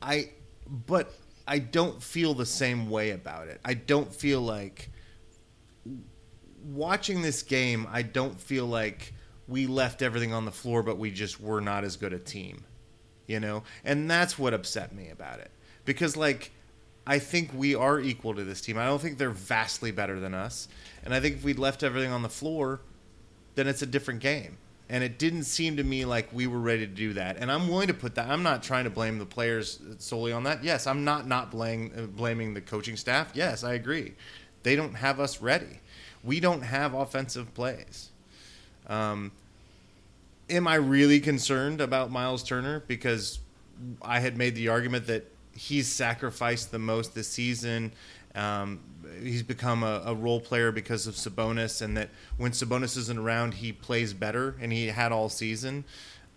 [0.00, 0.30] I,
[0.66, 1.12] but
[1.46, 3.60] I don't feel the same way about it.
[3.64, 4.90] I don't feel like
[6.64, 7.86] watching this game.
[7.90, 9.12] I don't feel like
[9.46, 12.64] we left everything on the floor, but we just were not as good a team
[13.26, 13.62] you know?
[13.84, 15.50] And that's what upset me about it.
[15.84, 16.50] Because like
[17.06, 18.78] i think we are equal to this team.
[18.78, 20.68] I don't think they're vastly better than us.
[21.04, 22.80] And i think if we'd left everything on the floor
[23.54, 24.58] then it's a different game.
[24.88, 27.36] And it didn't seem to me like we were ready to do that.
[27.38, 30.44] And i'm willing to put that i'm not trying to blame the players solely on
[30.44, 30.64] that.
[30.64, 33.32] Yes i'm not not blaming, blaming the coaching staff.
[33.34, 34.14] Yes i agree.
[34.62, 35.80] They don't have us ready
[36.24, 38.10] we don't have offensive plays
[38.88, 39.32] um,
[40.50, 43.38] am I really concerned about Miles Turner because
[44.02, 47.92] I had made the argument that he's sacrificed the most this season.
[48.34, 48.80] Um,
[49.22, 53.54] he's become a, a role player because of Sabonis, and that when Sabonis isn't around,
[53.54, 55.84] he plays better, and he had all season.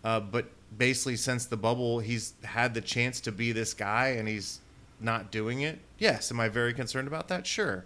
[0.03, 0.45] Uh, but
[0.77, 4.59] basically, since the bubble, he's had the chance to be this guy, and he's
[4.99, 5.79] not doing it.
[5.97, 7.47] Yes, am I very concerned about that?
[7.47, 7.85] Sure.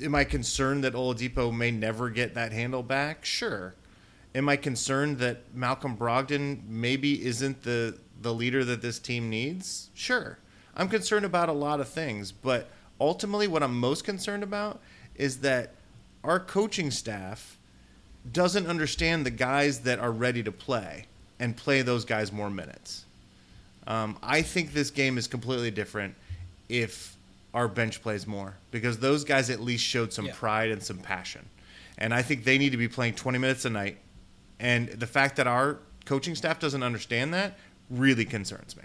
[0.00, 3.24] Am I concerned that Oladipo may never get that handle back?
[3.24, 3.74] Sure.
[4.34, 9.90] Am I concerned that Malcolm Brogdon maybe isn't the the leader that this team needs?
[9.94, 10.38] Sure.
[10.74, 14.80] I'm concerned about a lot of things, but ultimately what I'm most concerned about
[15.16, 15.72] is that
[16.24, 17.58] our coaching staff
[18.30, 21.06] doesn't understand the guys that are ready to play
[21.38, 23.04] and play those guys more minutes.
[23.86, 26.14] Um, I think this game is completely different
[26.68, 27.16] if
[27.54, 30.34] our bench plays more because those guys at least showed some Yeah.
[30.34, 31.48] pride and some passion.
[31.98, 33.98] And I think they need to be playing 20 minutes a night.
[34.58, 37.58] And the fact that our coaching staff doesn't understand that
[37.90, 38.84] really concerns me.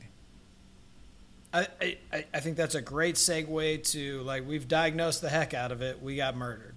[1.54, 5.54] I, I- I, I think that's a great segue to like we've diagnosed the heck
[5.54, 6.02] out of it.
[6.02, 6.76] We got murdered.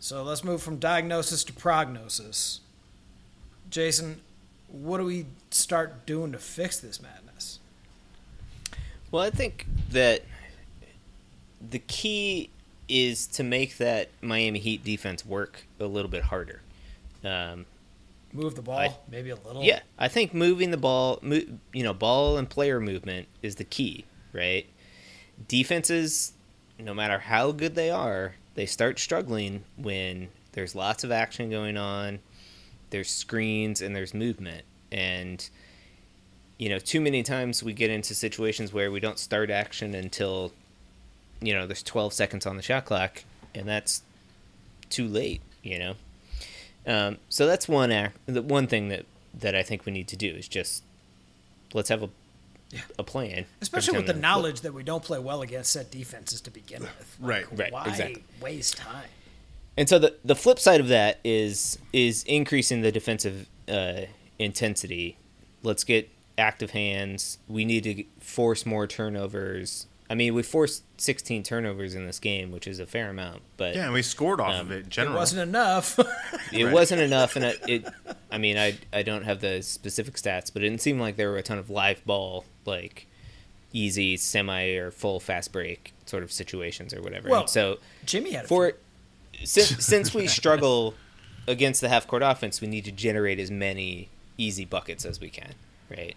[0.00, 2.60] So let's move from diagnosis to prognosis.
[3.70, 4.20] Jason,
[4.68, 7.60] what do we start doing to fix this madness?
[9.10, 10.22] Well, I think that
[11.70, 12.50] the key
[12.88, 16.60] is to make that Miami Heat defense work a little bit harder.
[17.24, 17.66] Um,
[18.32, 19.62] Move the ball, I- maybe a little.
[19.62, 21.40] yeah, I think moving the ball, mo-
[21.72, 24.66] you know, ball and player movement is the key, right?
[25.48, 26.32] Defenses,
[26.78, 31.76] no matter how good they are, they start struggling when there's lots of action going
[31.76, 32.20] on,
[32.90, 34.64] there's screens, and there's movement.
[34.92, 35.48] And,
[36.58, 40.52] you know, too many times we get into situations where we don't start action until,
[41.44, 44.02] you know, there's 12 seconds on the shot clock, and that's
[44.90, 45.94] too late, you know?
[46.86, 50.16] Um, so that's one act, the one thing that that I think we need to
[50.16, 50.84] do is just
[51.72, 52.10] let's have a
[52.98, 53.46] a plan.
[53.60, 56.82] Especially with the time knowledge that we don't play well against set defenses to begin
[56.82, 57.16] with.
[57.20, 58.24] Like, Right, right, Why exactly.
[58.40, 59.08] waste time?
[59.76, 64.02] And so the the flip side of that is is increasing the defensive uh,
[64.38, 65.16] intensity.
[65.62, 67.38] Let's get active hands.
[67.48, 69.86] We need to force more turnovers.
[70.10, 73.74] I mean, we forced 16 turnovers in this game, which is a fair amount, but
[73.74, 75.98] Yeah, and we scored off Um, of it Generally, It wasn't enough.
[76.52, 76.72] it Right.
[76.74, 77.86] wasn't enough and it, it
[78.30, 81.30] i mean I, I don't have the specific stats but it didn't seem like there
[81.30, 83.06] were a ton of live ball like
[83.72, 87.28] easy semi or full fast break sort of situations or whatever.
[87.30, 88.74] Well, And so Jimmy had for
[89.42, 90.94] since, since we struggle
[91.48, 95.30] against the half court offense we need to generate as many easy buckets as we
[95.30, 95.54] can
[95.90, 96.14] right?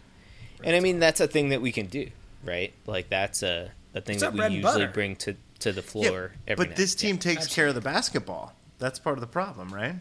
[0.64, 2.10] And i mean that's a thing that we can do
[2.48, 4.88] right like that's a, a thing It's that our we usually butter.
[4.88, 6.78] bring to to the Yeah, floor every but night.
[6.78, 7.22] this team Yeah.
[7.22, 8.54] takes care of the basketball.
[8.80, 9.96] That's part of the problem, right?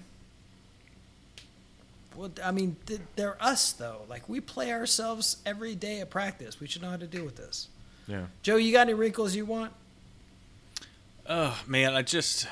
[2.14, 2.76] Well, I mean,
[3.16, 4.02] they're us though.
[4.08, 6.60] Like we play ourselves every day at practice.
[6.60, 7.68] We should know how to deal with this.
[8.06, 8.26] Yeah.
[8.42, 9.72] Joe, you got any wrinkles you want?
[11.28, 12.46] Oh man, I just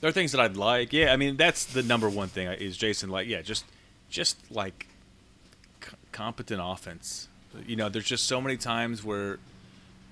[0.00, 0.92] there are things that I'd like.
[0.92, 3.64] Yeah, I mean that's the number one thing is Jason like yeah, just
[4.10, 4.86] just like
[5.82, 7.28] c- competent offense.
[7.66, 9.38] You know, there's just so many times where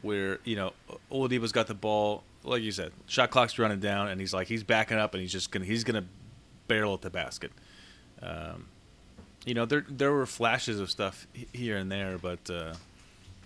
[0.02, 0.72] where you know
[1.10, 4.62] Oladipo's got the ball, like you said, shot clock's running down, and he's like he's
[4.62, 6.04] backing up, and he's just gonna he's gonna
[6.68, 7.52] barrel at the basket.
[8.22, 8.66] Um,
[9.44, 12.74] you know, there there were flashes of stuff here and there, but uh,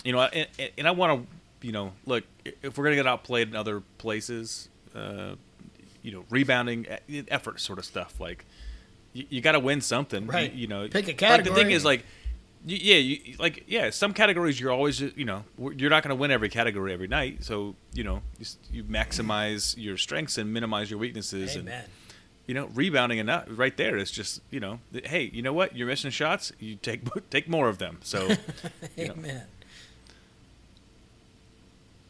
[0.04, 1.26] you know, and, and I want
[1.60, 5.34] to, you know, look if we're gonna get outplayed in other places, uh,
[6.02, 6.86] you know, rebounding,
[7.28, 8.20] effort sort of stuff.
[8.20, 8.44] Like
[9.16, 10.52] you, you got to win something, Right.
[10.52, 12.04] You, you know, Pick a Like the thing is, like,
[12.66, 16.16] you, yeah, you, like yeah, some categories you're always, you know, you're not going to
[16.16, 17.44] win every category every night.
[17.44, 21.54] So you know, you, you maximize your strengths and minimize your weaknesses.
[21.54, 21.70] And
[22.46, 25.76] you know, rebounding enough right there is just you know, hey, you know what?
[25.76, 26.52] You're missing shots.
[26.58, 27.98] You take take more of them.
[28.02, 28.26] So,
[28.96, 29.14] you know.
[29.14, 29.42] Amen.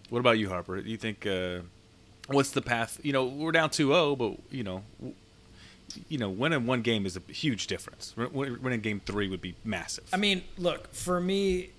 [0.08, 0.80] what about you, Harper?
[0.80, 1.60] Do you think uh,
[2.28, 2.98] what's the path?
[3.02, 4.82] You know, we're down 2-0, but you know,
[6.08, 8.14] you know, winning one game is a huge difference.
[8.16, 10.04] Win- win- Winning game three would be massive.
[10.12, 11.70] I mean, look, for me,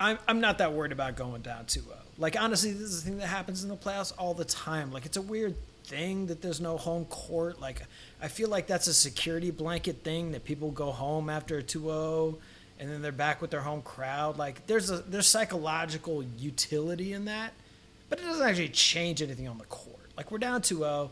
[0.00, 1.94] I'm, I'm not that worried about going down 2 0.
[2.18, 4.92] Like, honestly, this is a thing that happens in the playoffs all the time.
[4.92, 7.60] Like, it's a weird thing that there's no home court.
[7.60, 7.82] Like,
[8.20, 11.80] I feel like that's a security blanket thing that people go home after a 2
[11.80, 12.38] 0
[12.78, 14.38] and then they're back with their home crowd.
[14.38, 17.52] Like, there's a there's psychological utility in that,
[18.08, 20.10] but it doesn't actually change anything on the court.
[20.16, 21.10] Like, we're down 2 0.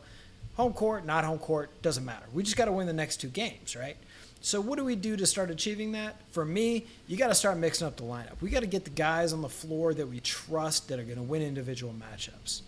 [0.56, 2.26] Home court, not home court, doesn't matter.
[2.32, 3.96] We just got to win the next two games, right?
[4.42, 6.16] So what do we do to start achieving that?
[6.32, 8.40] For me, you got to start mixing up the lineup.
[8.40, 11.16] We got to get the guys on the floor that we trust that are going
[11.16, 12.62] to win individual matchups.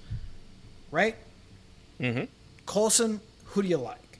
[0.91, 1.17] Right?
[2.01, 2.25] Mm-hmm.
[2.67, 4.19] Colson, who do you like?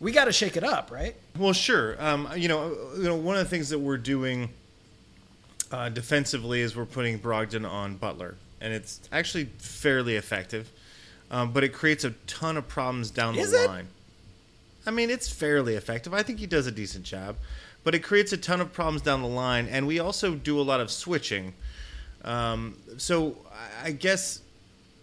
[0.00, 1.14] We got to shake it up, right?
[1.38, 2.02] Well, sure.
[2.02, 4.50] Um, you know, you know, one of the things that we're doing
[5.70, 10.70] uh, defensively is we're putting Brogdon on Butler, and it's actually fairly effective.
[11.32, 13.66] Um, but it creates a ton of problems down Is the it?
[13.66, 13.88] line.
[14.86, 16.12] I mean, it's fairly effective.
[16.12, 17.36] I think he does a decent job,
[17.84, 20.62] but it creates a ton of problems down the line, and we also do a
[20.62, 21.54] lot of switching.
[22.24, 23.36] Um, so
[23.82, 24.40] I- guess,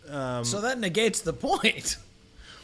[0.09, 1.97] um, so that negates the point.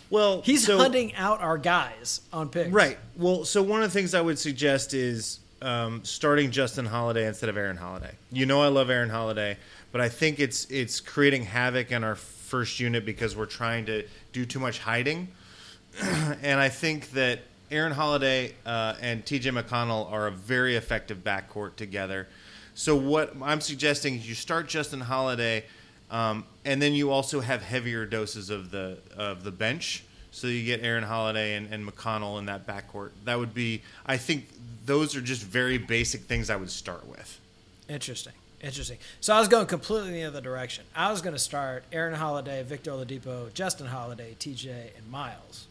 [0.10, 2.70] well, He's so- hunting out our guys on picks.
[2.70, 2.98] Right.
[3.18, 7.50] Well, so one of the things I would suggest is um, starting Justin Holiday instead
[7.50, 8.12] of Aaron Holiday.
[8.32, 9.58] You know, I love Aaron Holiday,
[9.92, 12.16] but I think it's it's creating havoc in our
[12.46, 15.28] first unit because we're trying to do too much hiding,
[16.02, 17.40] and I think that
[17.72, 19.50] Aaron Holiday uh, and T.J.
[19.50, 22.28] McConnell are a very effective backcourt together.
[22.76, 25.64] So what I'm suggesting is you start Justin Holiday,
[26.12, 30.04] um, and then you also have heavier doses of the of the bench.
[30.32, 33.12] So you get Aaron Holiday and, and McConnell in that backcourt.
[33.24, 34.50] That would be, I think,
[34.86, 37.40] those are just very basic things I would start with.
[37.88, 38.34] Interesting.
[38.62, 38.98] Interesting.
[39.22, 40.86] So I was going completely the other direction.
[40.96, 45.68] I was going to start Aaron Holiday, Victor Oladipo, Justin Holiday, TJ, and Miles.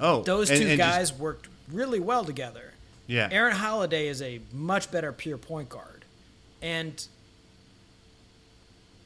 [0.00, 2.72] Oh, Those and- two and just- guys worked really well together.
[3.06, 6.04] yeah, Aaron Holiday is a much better pure point guard.
[6.60, 7.06] And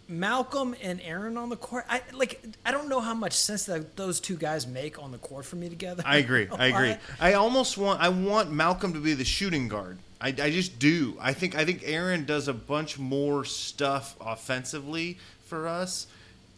[0.09, 3.97] Malcolm and Aaron on the court, I like I don't know how much sense that
[3.97, 6.03] those two guys make on the court for me together.
[6.07, 6.49] I agree.
[6.59, 6.95] I agree.
[7.21, 9.99] I almost want I want Malcolm to be the shooting guard.
[10.21, 11.17] I, I just do.
[11.21, 16.07] I think I think Aaron does a bunch more stuff offensively for us,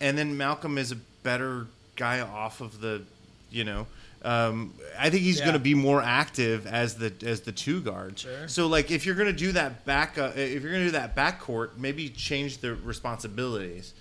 [0.00, 3.02] and then Malcolm is a better guy off of the,
[3.50, 3.86] you know.
[4.22, 5.46] Um, I think he's Yeah.
[5.46, 8.18] going to be more active as the as the two guard.
[8.18, 8.48] Sure.
[8.48, 10.92] So like if you're going to do that back uh, if you're going to do
[10.92, 13.92] that backcourt, maybe change the responsibilities.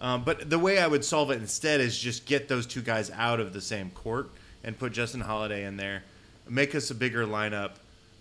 [0.00, 3.10] Um, but the way I would solve it instead is just get those two guys
[3.12, 4.30] out of the same court
[4.62, 6.04] and put Justin Holiday in there,
[6.48, 7.72] make us a bigger lineup,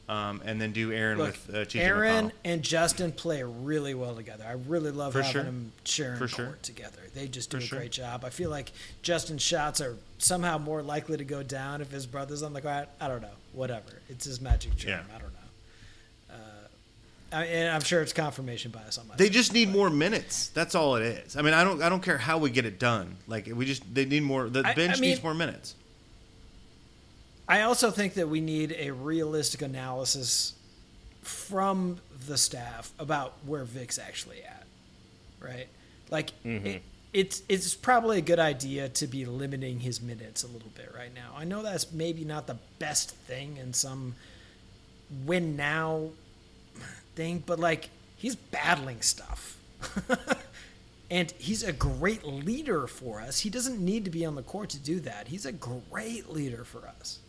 [0.10, 2.32] um, and then do Aaron Look, with uh, TJ Aaron McConnell.
[2.46, 4.46] and Justin play really well together.
[4.48, 5.44] I really love For having sure.
[5.44, 6.58] them sharing For court sure.
[6.62, 7.00] together.
[7.14, 7.80] They just do For a sure.
[7.80, 8.24] great job.
[8.24, 12.42] I feel like Justin's shots are somehow more likely to go down if his brother's
[12.44, 12.88] on the court.
[13.02, 13.28] I don't know.
[13.54, 14.02] Whatever.
[14.10, 15.06] It's his magic charm.
[15.10, 15.16] Yeah.
[15.16, 16.36] I don't know.
[16.36, 19.74] Uh, I, and I'm sure it's confirmation bias on my They side, just need but-
[19.78, 20.48] more minutes.
[20.50, 21.36] That's all it is.
[21.36, 23.18] I mean, I don't I don't care how we get it done.
[23.28, 24.48] Like we just they need more.
[24.48, 25.76] The I- I bench mean- needs more minutes.
[27.48, 30.54] I also think that we need a realistic analysis
[31.22, 34.66] from the staff about where Vic's actually at,
[35.40, 35.68] right?
[36.10, 36.66] Like mm-hmm.
[36.66, 36.84] it,
[37.14, 41.14] it's it's probably a good idea to be limiting his minutes a little bit right
[41.14, 41.34] now.
[41.36, 44.16] I know that's maybe not the best thing in some
[45.26, 46.10] win now
[47.16, 49.58] thing, but like he's battling stuff.
[51.12, 53.40] and he's a great leader for us.
[53.40, 55.28] He doesn't need to be on the court to do that.
[55.28, 57.20] He's a great leader for us.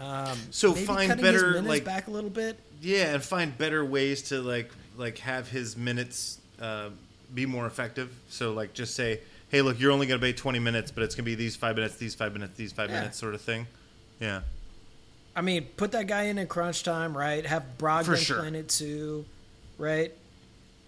[0.00, 2.58] Um, So find better, like- back a little bit.
[2.80, 6.88] Yeah, and find better ways to like like have his minutes uh,
[7.34, 8.10] be more effective.
[8.30, 9.20] So like just say,
[9.50, 11.56] hey, look, you're only going to be 20 minutes, but it's going to be these
[11.56, 13.00] five minutes, these five minutes, these five Yeah.
[13.00, 13.66] minutes, sort of thing.
[14.20, 14.40] Yeah.
[15.36, 17.44] I mean, put that guy in in crunch time, right?
[17.46, 18.38] Have Brogdon sure.
[18.38, 19.24] playing it too,
[19.78, 20.12] right?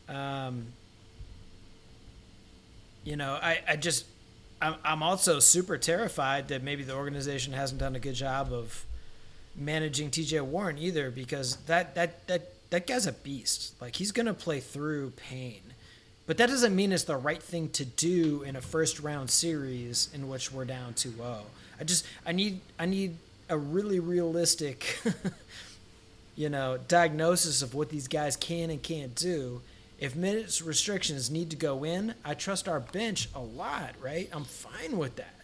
[0.08, 0.66] Um,
[3.04, 4.04] you know, I, I just,
[4.60, 8.84] I'm, I'm also super terrified that maybe the organization hasn't done a good job of
[9.56, 13.74] managing TJ Warren either, because that that that that guy's a beast.
[13.80, 15.60] Like he's gonna play through pain.
[16.26, 20.08] But that doesn't mean it's the right thing to do in a first round series
[20.14, 21.40] in which we're down 2-0.
[21.80, 23.16] I just I need I need
[23.48, 25.00] a really realistic
[26.36, 29.60] you know, diagnosis of what these guys can and can't do.
[29.98, 34.28] If minutes restrictions need to go in, I trust our bench a lot, right?
[34.32, 35.34] I'm fine with that.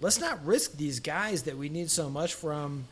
[0.00, 2.84] let's not risk these guys that we need so much from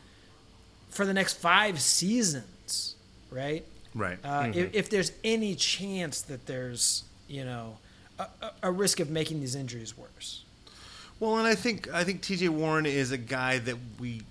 [0.91, 2.95] for the next five seasons,
[3.31, 3.65] right?
[3.95, 4.17] Right.
[4.23, 7.77] Uh, if, if there's any chance that there's, you know,
[8.19, 10.43] a, a- a risk of making these injuries worse.
[11.19, 12.49] Well, and I think I think T.J.
[12.49, 14.21] Warren is a guy that we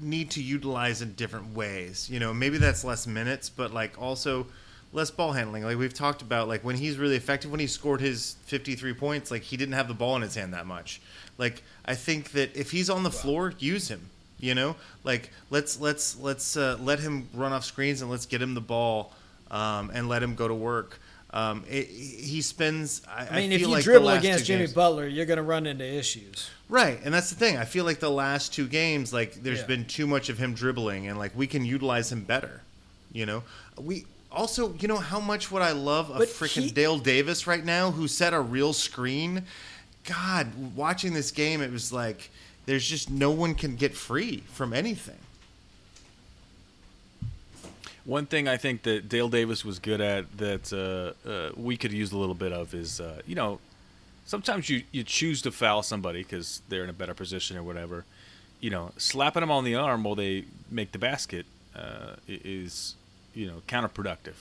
[0.00, 2.08] need to utilize in different ways.
[2.10, 4.46] You know, maybe that's less minutes, but like also
[4.92, 5.62] less ball handling.
[5.64, 9.30] Like we've talked about, like when he's really effective, when he scored his 53 points,
[9.30, 11.00] like he didn't have the ball in his hand that much.
[11.38, 14.08] Like I think that if he's on the floor, use him.
[14.44, 18.42] You know, like let's let's let's uh, let him run off screens and let's get
[18.42, 19.14] him the ball
[19.50, 20.98] um, and let him go to work.
[21.30, 23.00] Um, it, he spends.
[23.08, 25.42] I, I mean, I if you like dribble against Jimmy games- Butler, you're going to
[25.42, 26.50] run into issues.
[26.68, 27.56] Right, and that's the thing.
[27.56, 29.66] I feel like the last two games, like there's Yeah.
[29.66, 32.60] been too much of him dribbling, and like we can utilize him better.
[33.12, 33.42] You know,
[33.80, 37.92] we also, you know, how much would I love a freaking Dale Davis right now
[37.92, 39.44] who set a real screen.
[40.04, 42.30] God, watching this game, it was like
[42.66, 45.18] there's just no one can get free from anything.
[48.04, 51.92] One thing I think that Dale Davis was good at that uh, uh, we could
[51.92, 53.60] use a little bit of is, uh, you know,
[54.26, 58.04] sometimes you, you choose to foul somebody because they're in a better position or whatever.
[58.60, 62.94] You know, slapping them on the arm while they make the basket uh, is,
[63.34, 64.34] you know, counterproductive.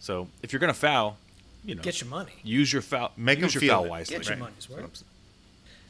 [0.00, 1.18] So if you're going to foul,
[1.64, 2.32] you know, Get your money.
[2.42, 3.88] use your foul, Make 'em use your feel foul it.
[3.90, 4.16] wisely.
[4.16, 4.40] Get your Right.
[4.40, 5.04] money's worth.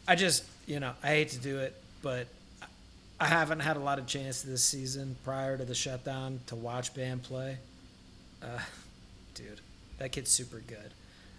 [0.06, 2.26] I just, you know, I hate to do it, but
[3.20, 6.94] I haven't had a lot of chance this season prior to the shutdown to watch
[6.94, 7.58] Bam play.
[8.42, 8.58] Uh,
[9.34, 9.60] dude,
[9.98, 10.90] that kid's super good.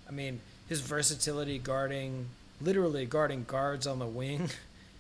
[0.08, 2.28] I mean, his versatility guarding,
[2.62, 4.50] literally guarding guards on the wing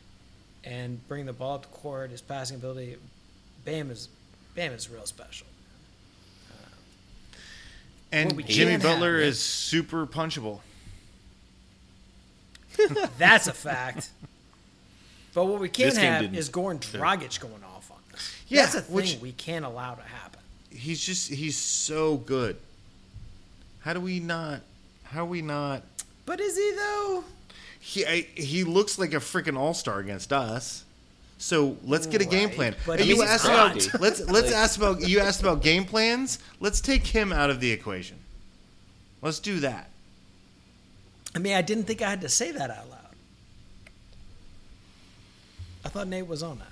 [0.63, 2.97] and bring the ball up the court, his passing ability,
[3.63, 4.09] Bam is,
[4.55, 5.47] Bam is real special.
[8.11, 10.59] And Jimmy Butler have, is super punchable.
[13.17, 14.09] That's a fact.
[15.33, 16.35] But what we can't have didn't.
[16.37, 18.31] is Goran Dragic going off on us.
[18.47, 20.39] Yeah, That's a thing which- we can't allow to happen.
[20.71, 22.57] He's just he's so good.
[23.81, 24.61] How do we not?
[25.05, 25.83] How are we not?
[26.25, 27.23] But is he though?
[27.79, 30.83] He I, he looks like a freaking all star against us.
[31.37, 32.75] So let's get a game Right, plan.
[32.85, 33.85] but you he's asked not.
[33.87, 36.39] about let's let's ask about you asked about game plans.
[36.59, 38.17] Let's take him out of the equation.
[39.21, 39.89] Let's do that.
[41.35, 42.99] I mean, I didn't think I had to say that out loud.
[45.83, 46.67] I thought Nate was on that.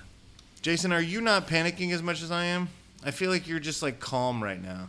[0.62, 2.70] Jason, are you not panicking as much as I am?
[3.04, 4.88] I feel like you're just like calm right now.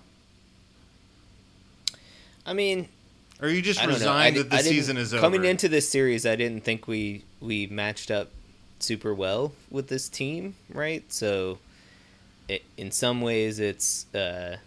[2.46, 2.88] I mean,
[3.42, 4.12] are you just I don't know.
[4.12, 5.22] I resigned that the season is over?
[5.22, 8.30] Coming into this series, I didn't think we we matched up
[8.80, 11.04] super well with this team, right?
[11.12, 11.58] So,
[12.48, 14.58] it, in some ways, it's uh,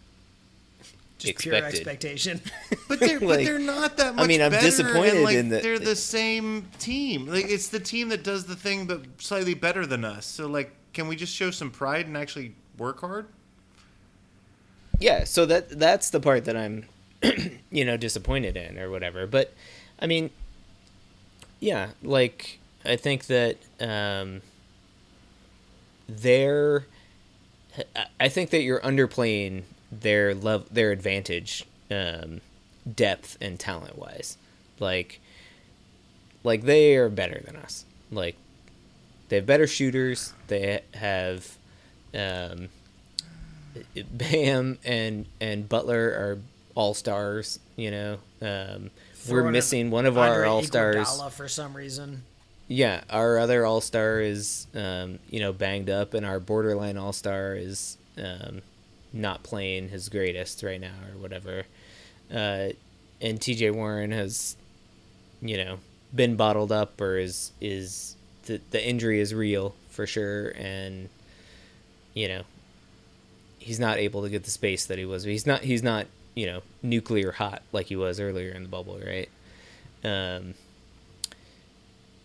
[1.19, 2.41] Just pure expectation.
[2.89, 5.49] But they're, but they're not that much I mean, I'm better, disappointed and, like, in
[5.51, 7.27] the- They're the same team.
[7.27, 10.25] Like it's the team that does the thing, but slightly better than us.
[10.25, 13.27] So like, can we just show some pride and actually work hard?
[15.01, 15.25] yeah.
[15.25, 16.87] So that that's the part that I'm,
[17.71, 19.27] you know, disappointed in or whatever.
[19.27, 19.53] But,
[20.01, 20.31] I mean,
[21.61, 24.41] yeah, like I think that um,
[26.09, 26.87] they're.
[27.95, 32.41] I- I think that you're underplaying their love, their advantage, um,
[32.95, 34.37] depth and talent wise.
[34.79, 35.21] Like,
[36.45, 37.85] like they are better than us.
[38.11, 38.37] Like,
[39.29, 40.33] they have better shooters.
[40.49, 41.57] They have,
[42.15, 42.69] um,
[44.11, 46.39] Bam and and Butler are
[46.75, 47.59] all stars.
[47.77, 48.91] You know, um,
[49.29, 51.23] we're missing one of our all stars.
[51.33, 52.23] For some reason.
[52.71, 57.13] Yeah, our other all star is um, you know banged up, and our borderline all
[57.13, 58.63] star is um,
[59.13, 61.65] not playing his greatest right now or whatever.
[62.33, 62.71] Uh,
[63.21, 63.71] and T.J.
[63.71, 64.57] Warren has,
[65.41, 65.79] you know,
[66.15, 71.09] been bottled up or is is the the injury is real for sure, and
[72.15, 72.43] you know
[73.59, 75.25] he's not able to get the space that he was.
[75.25, 78.99] He's not he's not you know nuclear hot like he was earlier in the bubble,
[79.05, 79.29] right?
[80.05, 80.55] Um,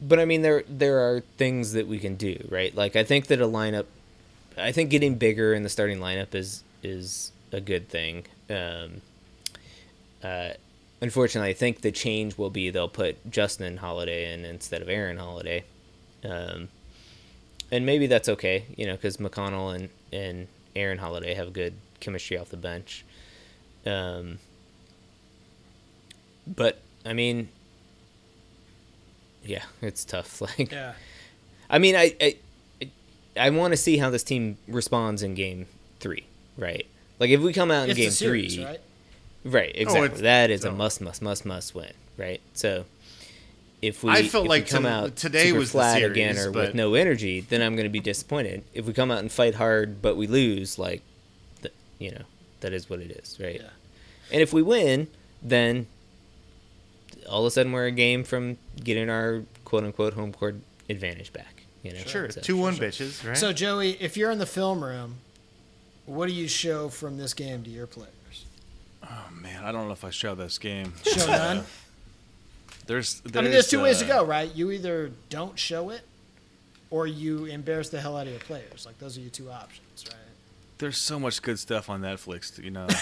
[0.01, 2.73] but I mean, there there are things that we can do, right?
[2.75, 3.85] Like I think that a lineup,
[4.57, 8.25] I think getting bigger in the starting lineup is is a good thing.
[8.49, 9.01] Um,
[10.23, 10.51] uh,
[11.01, 15.17] unfortunately, I think the change will be they'll put Justin Holiday in instead of Aaron
[15.17, 15.63] Holiday,
[16.23, 16.69] um,
[17.71, 22.37] and maybe that's okay, you know, because McConnell and and Aaron Holiday have good chemistry
[22.37, 23.03] off the bench.
[23.85, 24.39] Um,
[26.47, 27.49] but I mean,
[29.43, 30.41] yeah, it's tough.
[30.57, 30.93] Like, Yeah.
[31.69, 32.37] I mean, I I,
[33.37, 35.67] I want to see how this team responds in game
[35.99, 36.25] three,
[36.57, 36.85] right?
[37.19, 38.81] Like, if we come out in It's game series, three, right?
[39.45, 39.73] right?
[39.77, 40.05] Oh, exactly.
[40.05, 42.41] it's- that is a must, must, must, must win, right?
[42.53, 42.85] So,
[43.81, 46.11] if we I felt if like we come to- out today super was flat series,
[46.11, 48.63] again or but- with no energy, then I'm going to be disappointed.
[48.73, 51.01] If we come out and fight hard but we lose, like,
[51.61, 52.23] th- you know,
[52.61, 53.59] that is what it is, right?
[53.61, 53.69] Yeah.
[54.31, 55.07] And if we win,
[55.41, 55.87] then
[57.29, 60.55] all of a sudden we're a game from getting our quote unquote home court
[60.89, 61.63] advantage back.
[61.83, 63.37] You know, Sure, So- two one bitches, right?
[63.37, 65.17] So Joey, if you're in the film room,
[66.05, 68.45] what do you show from this game to your players?
[69.03, 70.93] Oh man, I don't know if I show this game.
[71.03, 71.63] Show none.
[72.85, 74.53] There's, I mean, there's two ways to uh, go, right?
[74.53, 76.01] You either don't show it,
[76.89, 78.85] or you embarrass the hell out of your players.
[78.85, 80.17] Like those are your two options, right?
[80.77, 82.87] There's so much good stuff on Netflix, you know.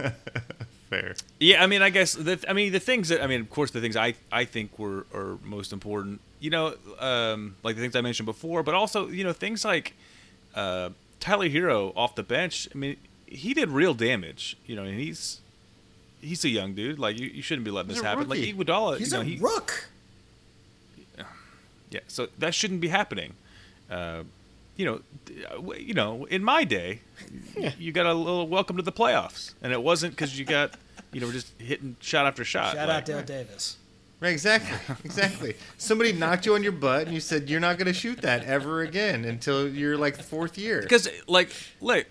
[0.90, 1.14] Fair.
[1.40, 3.70] Yeah, I mean, I guess the I mean the things that I mean, of course,
[3.70, 6.20] the things I I think were are most important.
[6.38, 9.94] You know, um, like the things I mentioned before, but also you know things like
[10.54, 12.68] uh, Tyler Herro off the bench.
[12.74, 14.56] I mean, he did real damage.
[14.66, 15.40] You know, and he's
[16.20, 16.98] he's a young dude.
[16.98, 18.28] Like you, you shouldn't be letting He's this happen.
[18.28, 18.52] Like rookie.
[18.54, 19.88] Iguodala, He's you know, a he, rook.
[21.90, 23.32] yeah, so that shouldn't be happening.
[23.90, 24.22] Uh,
[24.76, 25.00] you know,
[25.50, 27.00] uh, you know, in my day,
[27.56, 30.74] y- you got a little welcome to the playoffs, and it wasn't because you got,
[31.12, 32.74] you know, we're just hitting shot after shot.
[32.74, 33.76] Shout like- out Dale Davis.
[34.20, 35.54] Right, exactly, exactly.
[35.78, 38.44] Somebody knocked you on your butt, and you said you're not going to shoot that
[38.44, 40.82] ever again until you're like fourth year.
[40.82, 41.50] because like
[41.80, 42.04] look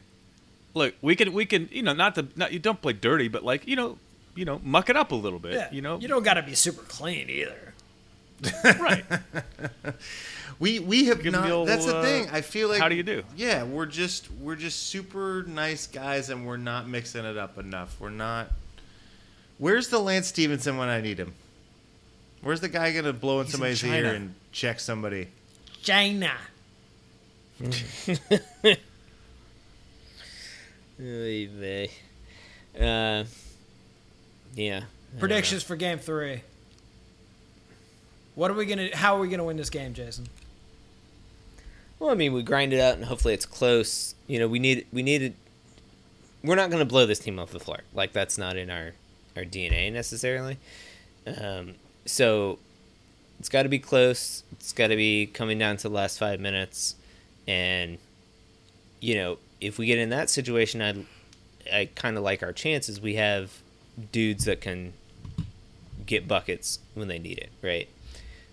[0.74, 3.44] look we can we can you know not the not you don't play dirty but
[3.44, 3.98] like you know
[4.36, 6.42] you know muck it up a little bit Yeah, you know you don't got to
[6.42, 7.74] be super clean either.
[8.80, 9.06] right
[10.60, 11.52] We we have Give 'em not.
[11.52, 12.28] old, that's the uh, thing.
[12.32, 13.24] I feel like how do you do?
[13.38, 17.96] Yeah, we're just we're just super nice guys, and we're not mixing it up enough.
[18.00, 18.52] We're not.
[19.60, 21.34] Where's the Lance Stephenson when I need him?
[22.42, 23.96] Where's the guy gonna blow in He's somebody's China.
[23.96, 25.28] ear and check somebody?
[25.84, 26.32] China.
[31.02, 31.92] Oy vey.
[32.80, 33.26] Uh,
[34.56, 34.82] yeah.
[35.20, 36.42] Predictions for Game Three.
[38.36, 38.96] What are we gonna?
[38.96, 40.28] How are we gonna win this game, Jason?
[42.00, 44.16] Well, I mean, we grind it out, and hopefully it's close.
[44.28, 45.36] You know, we need we need it.
[46.44, 47.80] We're not going to blow this team off the floor.
[47.94, 48.94] Like that's not in our
[49.36, 50.58] our DNA necessarily.
[51.26, 51.76] Um,
[52.06, 52.60] so
[53.40, 54.44] it's got to be close.
[54.52, 56.96] It's got to be coming down to the last five minutes,
[57.48, 57.98] and
[59.00, 61.06] you know, if we get in that situation, I
[61.72, 63.00] I kind of like our chances.
[63.00, 63.52] We have
[64.12, 64.94] dudes that can
[66.06, 67.88] get buckets when they need it, right?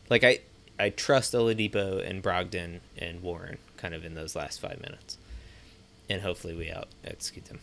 [0.09, 0.41] Like I
[0.79, 5.19] I trust Oladipo and Brogdon and Warren kind of in those last five minutes,
[6.09, 7.61] and hopefully we out execute them.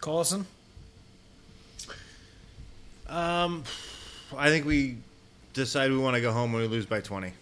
[0.00, 0.46] Colson.
[3.08, 3.64] Um,
[4.36, 4.96] I think we
[5.54, 7.32] decide we want to go home when we lose by twenty.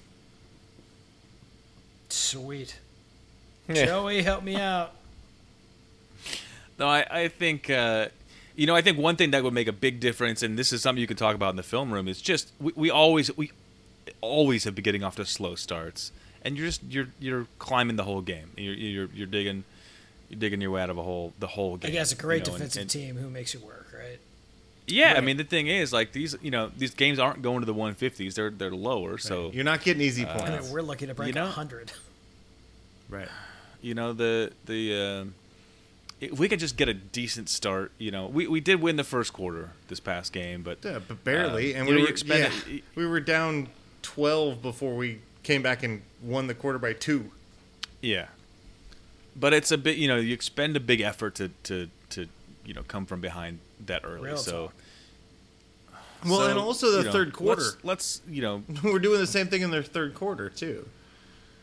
[2.08, 2.78] Sweet.
[3.68, 3.86] Yeah.
[3.86, 4.92] Joey, help me out.
[6.78, 8.06] no i i think uh
[8.54, 10.80] you know i think one thing that would make a big difference and this is
[10.82, 13.50] something you can talk about in the film room is just we, we always we
[14.20, 16.12] always have been getting off to slow starts
[16.42, 19.64] and you're just you're you're climbing the whole game you're you're, you're digging
[20.28, 22.46] you're digging your way out of a hole the whole game I guess a great
[22.46, 23.85] you know, defensive and- team who makes it work,
[24.88, 24.94] right?
[24.96, 27.66] Yeah, I mean the thing is, like these, you know, these games aren't going to
[27.66, 28.34] the 150s.
[28.34, 29.18] They're they're lower.
[29.18, 30.64] So You're not getting easy I points.
[30.66, 31.92] mean, we're lucky to break you know- hundred.
[33.08, 33.28] right.
[33.82, 35.34] you know the the um
[36.18, 39.04] if we could just get a decent start, you know, we, we did win the
[39.04, 41.74] first quarter this past game, but Yeah, but barely.
[41.74, 43.68] Uh, and we know, were you expend yeah, we were down
[44.02, 47.30] twelve before we came back and won the quarter by two.
[48.00, 48.26] yeah,
[49.38, 52.26] but it's a bit, you know, you expend a big effort to to to
[52.64, 54.22] you know come from behind that early.
[54.28, 54.74] Real so talk.
[56.24, 57.62] Well, so, and also the you know, third quarter.
[57.62, 60.88] Let's, let's you know, We're doing the same thing in their third quarter too.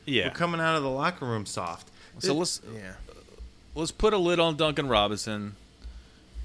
[0.06, 0.28] yeah.
[0.28, 1.90] We're coming out of the locker room soft.
[2.20, 2.94] So It- let's yeah.
[3.76, 5.56] let's put a lid on Duncan Robinson,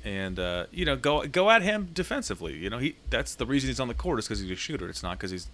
[0.04, 2.54] and uh, you know go go at him defensively.
[2.56, 4.88] You know he that's the reason he's on the court is because he's a shooter.
[4.88, 5.48] It's not because he's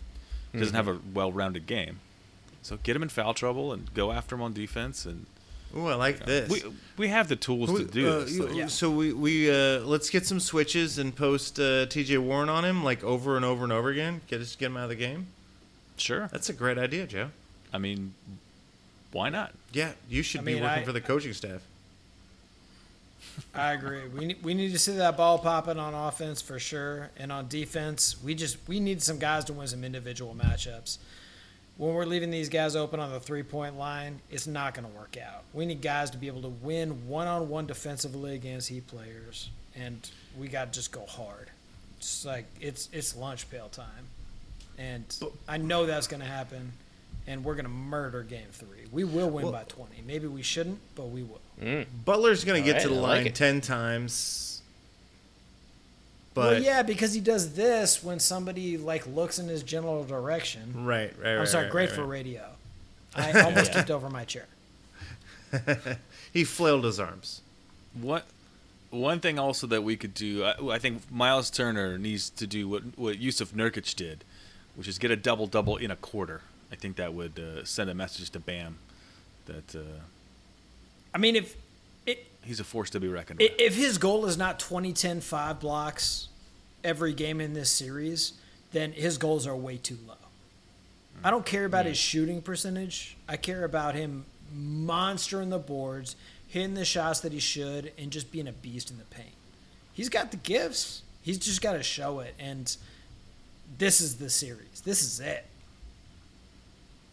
[0.52, 1.98] he doesn't have a well-rounded game.
[2.62, 5.26] So get him in foul trouble and go after him on defense, and
[5.76, 6.48] Ooh, I like this.
[6.50, 6.62] we
[6.96, 8.32] we have the tools We- to do uh, this.
[8.32, 8.66] you- like- Yeah.
[8.68, 12.18] So we we uh, let's get some switches and post uh, T.J.
[12.18, 14.20] Warren on him like over and over and over again.
[14.28, 15.26] Get us get him out of the game.
[15.96, 16.28] Sure.
[16.32, 17.30] That's a great idea, Joe.
[17.72, 18.14] I mean,
[19.12, 19.52] why not?
[19.72, 21.60] Yeah, you should I be mean, working I- for the coaching staff.
[23.52, 24.06] I agree.
[24.08, 27.48] We need, we need to see that ball popping on offense for sure, and on
[27.48, 30.98] defense, we just we need some guys to win some individual matchups.
[31.76, 34.96] When we're leaving these guys open on the three point line, it's not going to
[34.96, 35.42] work out.
[35.52, 39.50] We need guys to be able to win one on one defensively against heat players,
[39.74, 40.08] and
[40.38, 41.50] we got to just go hard.
[41.98, 44.06] It's like it's it's lunch pail time,
[44.78, 45.04] and
[45.48, 46.72] I know that's going to happen.
[47.26, 48.84] and we're gonna murder Game Three.
[48.92, 50.02] We will win by 20.
[50.06, 51.40] Maybe we shouldn't, but we will.
[51.60, 51.86] Mm.
[52.04, 53.34] Butler's going to get All to the I line it.
[53.34, 54.53] 10 times.
[56.34, 60.84] But well, yeah, because he does this when somebody like looks in his general direction.
[60.84, 61.48] Right, right, right I'm right.
[61.48, 62.10] sorry, right, great right, for right.
[62.10, 62.48] radio.
[63.14, 64.46] I almost tipped over my chair.
[66.34, 67.42] He flailed his arms.
[67.92, 68.26] What
[68.90, 72.68] one thing also that we could do, I, I think Miles Turner needs to do
[72.68, 74.24] what what Jusuf Nurkic did,
[74.74, 76.40] which is get a double double in a quarter.
[76.72, 78.78] I think that would uh, send a message to Bam
[79.46, 80.00] that uh,
[81.14, 81.60] I mean, if it,
[82.44, 83.52] he's a force to be reckoned with.
[83.58, 86.28] If his goal is not 20, 10, 5 blocks
[86.82, 88.34] every game in this series,
[88.72, 90.14] then his goals are way too low.
[91.22, 91.90] I don't care about hmm.
[91.90, 93.16] his shooting percentage.
[93.28, 96.16] I care about him monstering the boards,
[96.48, 99.34] hitting the shots that he should, and just being a beast in the paint.
[99.94, 101.02] He's got the gifts.
[101.22, 102.34] He's just got to show it.
[102.38, 102.76] And
[103.78, 104.82] this is the series.
[104.84, 105.46] This is it.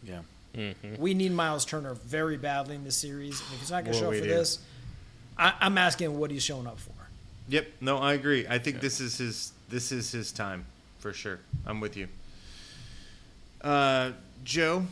[0.02, 0.20] Yeah.
[0.54, 0.96] Mm-hmm.
[1.00, 3.40] We need Miles Turner very badly in this series.
[3.40, 4.28] And if he's not going to show up for do.
[4.28, 4.58] this,
[5.38, 6.92] I, I'm asking what he's showing up for.
[7.48, 7.66] Yep.
[7.80, 8.46] No, I agree.
[8.48, 10.64] I think this is his this is his time
[11.00, 11.40] for sure.
[11.66, 12.08] I'm with you.
[13.60, 14.12] Uh,
[14.44, 14.86] Joe,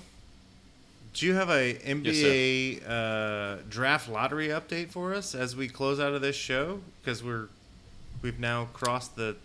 [1.15, 6.13] do you have a NBA uh, draft lottery update for us as we close out
[6.15, 6.81] of this show?
[7.03, 7.49] Because we're
[8.23, 9.37] we've now crossed the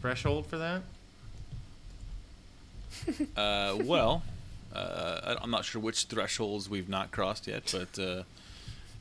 [0.00, 0.82] threshold for that.
[3.36, 4.22] Uh, well,
[4.74, 8.22] uh, I- I'm not sure which thresholds we've not crossed yet, but uh,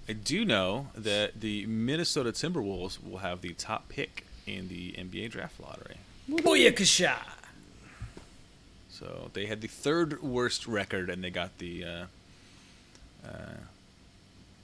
[0.08, 5.32] I do know that the Minnesota Timberwolves will have the top pick in the NBA
[5.32, 5.97] draft lottery.
[6.30, 7.18] Booyakasha!
[8.89, 11.84] So they had the third worst record, and they got the.
[11.84, 12.06] Uh,
[13.28, 13.53] uh,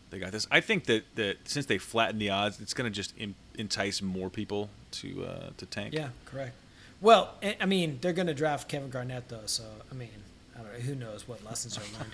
[0.09, 0.47] they got this.
[0.51, 4.01] I think that, that since they flattened the odds, it's going to just in, entice
[4.01, 5.93] more people to uh, to tank.
[5.93, 6.55] Yeah, correct.
[7.01, 10.11] Well, I I mean, they're going to draft Kevin Garnett, though, so, I mean, I
[10.11, 10.30] don't know.
[10.80, 12.13] Who knows what lessons are learned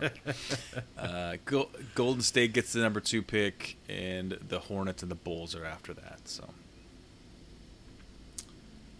[0.00, 0.12] here?
[0.98, 5.54] Uh, Go- Golden State gets the number two pick, and the Hornets and the Bulls
[5.54, 6.20] are after that.
[6.24, 6.44] So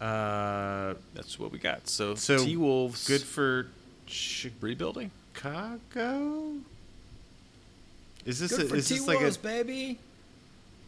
[0.00, 1.88] Uh, that's what we got.
[1.88, 3.68] So, so T Wolves, good for
[4.60, 5.10] rebuilding.
[5.34, 6.54] Chicago.
[8.24, 9.98] Is this Good a, for is this like a T-Wolves, baby.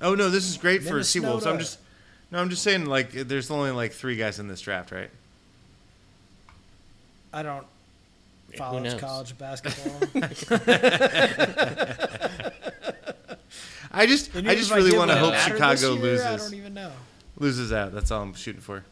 [0.01, 1.47] Oh no, this is great for T Wolves.
[1.47, 1.79] I'm just
[2.31, 5.11] no, I'm just saying like there's only like three guys in this draft, right?
[7.39, 7.65] I don't
[8.57, 8.95] follow knows?
[8.95, 10.01] college basketball.
[13.93, 16.75] I just I just really want to hope Chicago this year, I loses don't even
[16.75, 16.91] know.
[17.39, 17.93] loses out.
[17.93, 18.85] That's all I'm shooting for.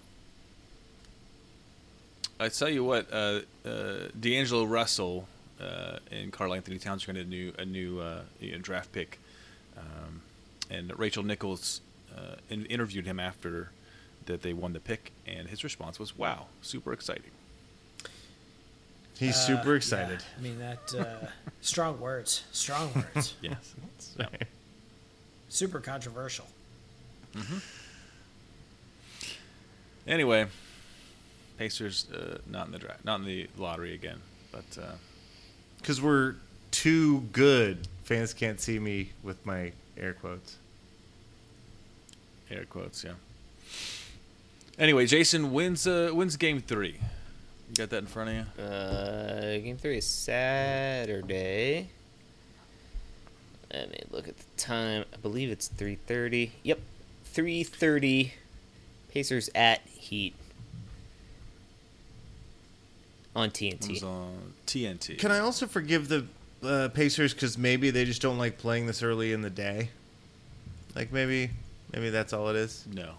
[2.38, 5.26] I tell you what, uh, uh, D'Angelo Russell
[5.60, 9.18] uh, and Karl-Anthony Towns are going to new a new uh, you know, draft pick,
[9.76, 10.22] um,
[10.70, 11.80] and Rachel Nichols
[12.16, 13.70] uh, in, interviewed him after
[14.26, 17.32] that they won the pick, and his response was, "Wow, super exciting."
[19.18, 20.22] He's Uh, super yeah, excited.
[20.38, 21.26] I mean, that uh,
[21.60, 22.44] strong words.
[22.52, 23.34] Strong words.
[23.42, 23.74] Yes.
[25.48, 26.46] Super controversial.
[27.34, 27.58] Hmm.
[30.06, 30.46] Anyway,
[31.58, 34.20] Pacers uh, not in the draft, not in the lottery again,
[34.52, 34.92] but uh,
[35.78, 36.34] Because we're
[36.70, 37.88] too good.
[38.04, 40.56] Fans can't see me with my air quotes.
[42.50, 43.12] air quotes, yeah.
[44.78, 46.96] Anyway, Jason wins uh, wins game three.
[47.68, 48.62] You got that in front of you?
[48.62, 51.88] Uh, game three is Saturday.
[53.72, 55.04] Let me look at the time.
[55.12, 56.52] I believe it's three thirty.
[56.62, 56.80] Yep,
[57.24, 58.34] three thirty.
[59.10, 60.34] Pacers at Heat
[63.34, 64.02] on It was TNT.
[64.04, 65.18] on TNT.
[65.18, 66.26] Can I also forgive the
[66.62, 69.90] uh, Pacers because maybe they just don't like playing this early in the day?
[70.94, 71.50] Like maybe
[71.92, 72.84] maybe that's all it is.
[72.92, 73.12] No.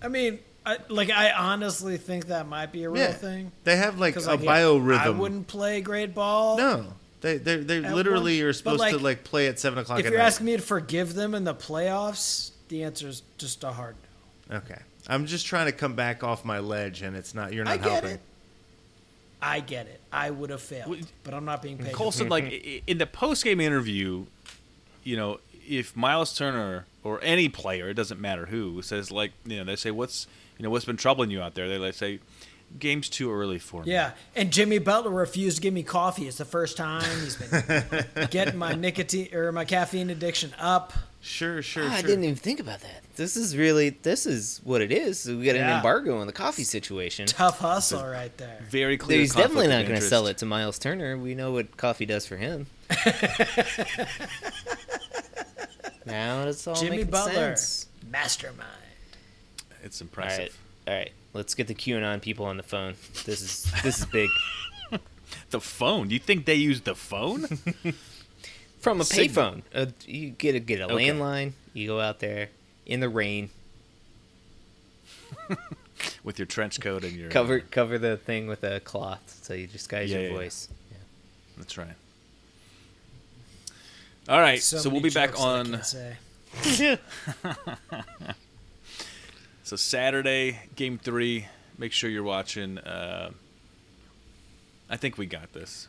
[0.00, 0.38] I mean,
[0.68, 3.12] I, like, I honestly think that might be a real Yeah.
[3.12, 3.52] thing.
[3.64, 4.98] They have like 'Cause, a like, biorhythm.
[4.98, 6.56] I wouldn't play great ball.
[6.58, 9.58] No, they they they At literally one- are but, supposed to like, like play at
[9.58, 10.26] seven o'clock If at you're night.
[10.26, 13.96] asking me to forgive them in the playoffs, the answer is just a hard
[14.50, 14.56] no.
[14.58, 17.52] okay, I'm just trying to come back off my ledge, and it's not.
[17.54, 18.10] You're not I get helping.
[18.10, 18.20] it.
[19.40, 20.00] I get it.
[20.12, 21.92] I would have failed, Wait, but I'm not being paid.
[21.92, 24.26] Colson, like i- in the post game interview,
[25.04, 25.38] you know,
[25.68, 29.76] if Miles Turner or any player, it doesn't matter who, says like, you know, they
[29.76, 30.26] say, "What's
[30.58, 32.18] you know what's been troubling you out there?" They like say,
[32.78, 36.26] "Game's too early for me." Yeah, and Jimmy Butler refused to give me coffee.
[36.28, 40.92] It's the first time he's been getting my nicotine or my caffeine addiction up.
[41.20, 41.96] Sure, sure, Ah, sure.
[41.98, 43.02] I didn't even think about that.
[43.16, 45.26] This is really this is what it is.
[45.26, 47.26] We got an embargo on the coffee situation.
[47.26, 48.60] Tough hustle right there.
[48.70, 49.18] Very clear.
[49.18, 51.16] He's definitely not going to sell it to Miles Turner.
[51.18, 52.66] We know what coffee does for him.
[56.08, 57.86] now it's all Jimmy making Butler, sense.
[58.10, 58.68] mastermind.
[59.84, 60.56] It's All impressive.
[60.86, 61.12] right, all right.
[61.34, 62.94] Let's get the QAnon people on the phone.
[63.24, 64.28] This is this is big.
[65.50, 66.08] The phone?
[66.10, 67.42] You think they use the phone?
[68.80, 69.62] From a payphone.
[69.74, 71.08] Uh, you get a get a Okay.
[71.10, 71.52] landline.
[71.74, 72.48] You go out there
[72.86, 73.50] in the rain,
[76.24, 79.66] With your trench coat and your cover cover the thing with a cloth, so you
[79.66, 80.36] disguise Yeah, your yeah, yeah.
[80.38, 80.68] voice.
[81.56, 81.94] That's right.
[84.28, 86.18] All right, so, we'll be back jokes that
[86.62, 86.98] I on.
[89.68, 91.46] So Saturday, game three.
[91.76, 92.78] Make sure you're watching.
[92.78, 93.32] Uh,
[94.88, 95.88] I think we got this.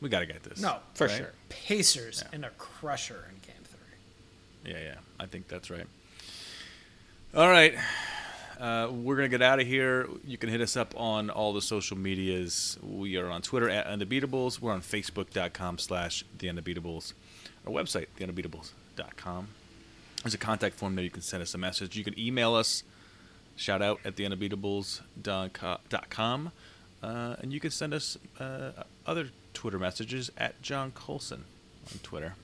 [0.00, 0.60] We gotta get this.
[0.60, 1.16] No, For right?
[1.16, 1.32] sure.
[1.48, 2.28] Pacers Yeah.
[2.32, 4.70] and a crusher in game three.
[4.72, 4.94] Yeah, yeah.
[5.18, 5.86] I think that's right.
[7.34, 7.74] All right.
[8.60, 10.06] Uh, we're going to get out of here.
[10.24, 12.78] You can hit us up on all the social medias.
[12.80, 14.60] We are on Twitter at Undebeatables.
[14.60, 17.12] We're on Facebook.com slash The Undebeatables.
[17.66, 19.48] Our website, TheUndebeatables.com.
[20.22, 21.04] There's a contact form there.
[21.04, 21.96] You can send us a message.
[21.96, 22.82] You can email us.
[23.56, 26.52] Shout out at TheUndebeatables.com.
[27.02, 28.70] Uh, and you can send us uh,
[29.06, 31.44] other Twitter messages at John Colson
[31.92, 32.34] on Twitter.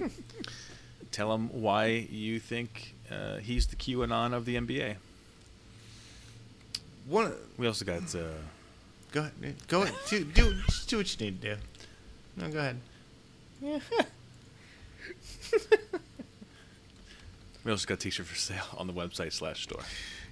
[1.10, 4.96] Tell him why you think uh, he's the QAnon of the NBA.
[7.08, 8.24] One, We also got uh,
[9.12, 9.32] go ahead.
[9.68, 9.94] Go ahead.
[10.08, 11.60] Do, do, just do what you need to do.
[12.36, 12.80] No, go ahead.
[17.64, 19.80] we also got a t-shirt for sale on the website slash store.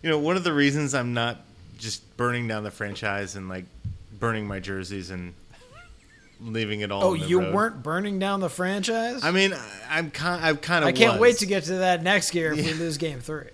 [0.03, 1.41] You know, one of the reasons I'm not
[1.79, 3.65] just burning down the franchise and like
[4.19, 5.35] burning my jerseys and
[6.41, 7.03] leaving it all.
[7.05, 7.55] Oh, on the you road.
[7.55, 9.25] weren't burning down the franchise?
[9.25, 10.45] I mean, I- I'm kind.
[10.45, 10.89] I'm kind of.
[10.89, 13.49] I can't wait to get to that next year if we lose game three.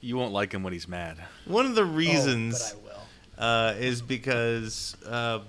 [0.00, 1.16] You won't like him when he's mad.
[1.46, 2.92] One of the Oh, reasons but
[3.40, 3.76] I will.
[3.78, 5.40] uh, is because uh,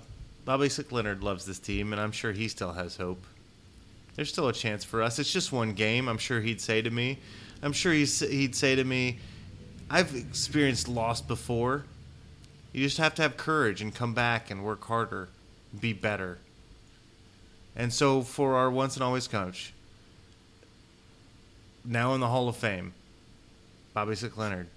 [0.46, 3.22] Bobby Slick Leonard loves this team, and I'm sure he still has hope.
[4.16, 5.18] There's still a chance for us.
[5.18, 6.08] It's just one game.
[6.08, 7.18] I'm sure he'd say to me.
[7.62, 9.18] I'm sure he'd say to me,
[9.88, 11.84] "I've experienced loss before.
[12.72, 15.28] You just have to have courage and come back and work harder,
[15.78, 16.38] be better."
[17.74, 19.72] And so, for our once and always coach,
[21.84, 22.94] now in the Hall of Fame,
[23.92, 24.68] Bobby Slick Leonard.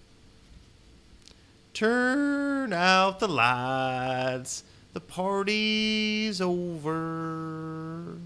[1.73, 4.63] Turn out the lights.
[4.91, 8.17] The party's over.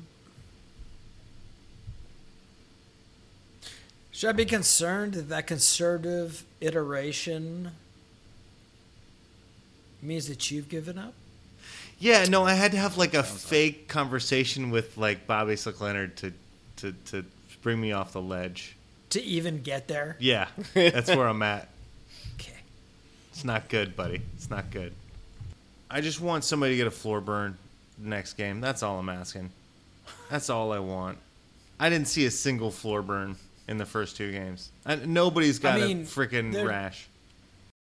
[4.13, 7.71] Should I be concerned that that conservative iteration
[10.03, 11.15] means that you've given up?
[11.97, 16.15] Yeah, no, I had to have like a fake conversation with like Bobby Slick Leonard
[16.17, 16.31] to,
[16.77, 17.25] to, to
[17.63, 18.75] bring me off the ledge.
[19.11, 20.15] To even get there?
[20.19, 21.67] Yeah, that's where I'm at.
[22.35, 22.57] Okay.
[23.31, 24.21] It's not good, buddy.
[24.35, 24.91] It's not good.
[25.89, 27.57] I just want somebody to get a floor burn
[27.97, 28.59] next game.
[28.59, 29.49] That's all I'm asking.
[30.29, 31.19] That's all I want.
[31.79, 33.37] I didn't see a single floor burn
[33.67, 34.71] in the first two games.
[34.85, 37.07] And nobody's got I mean, a freaking rash.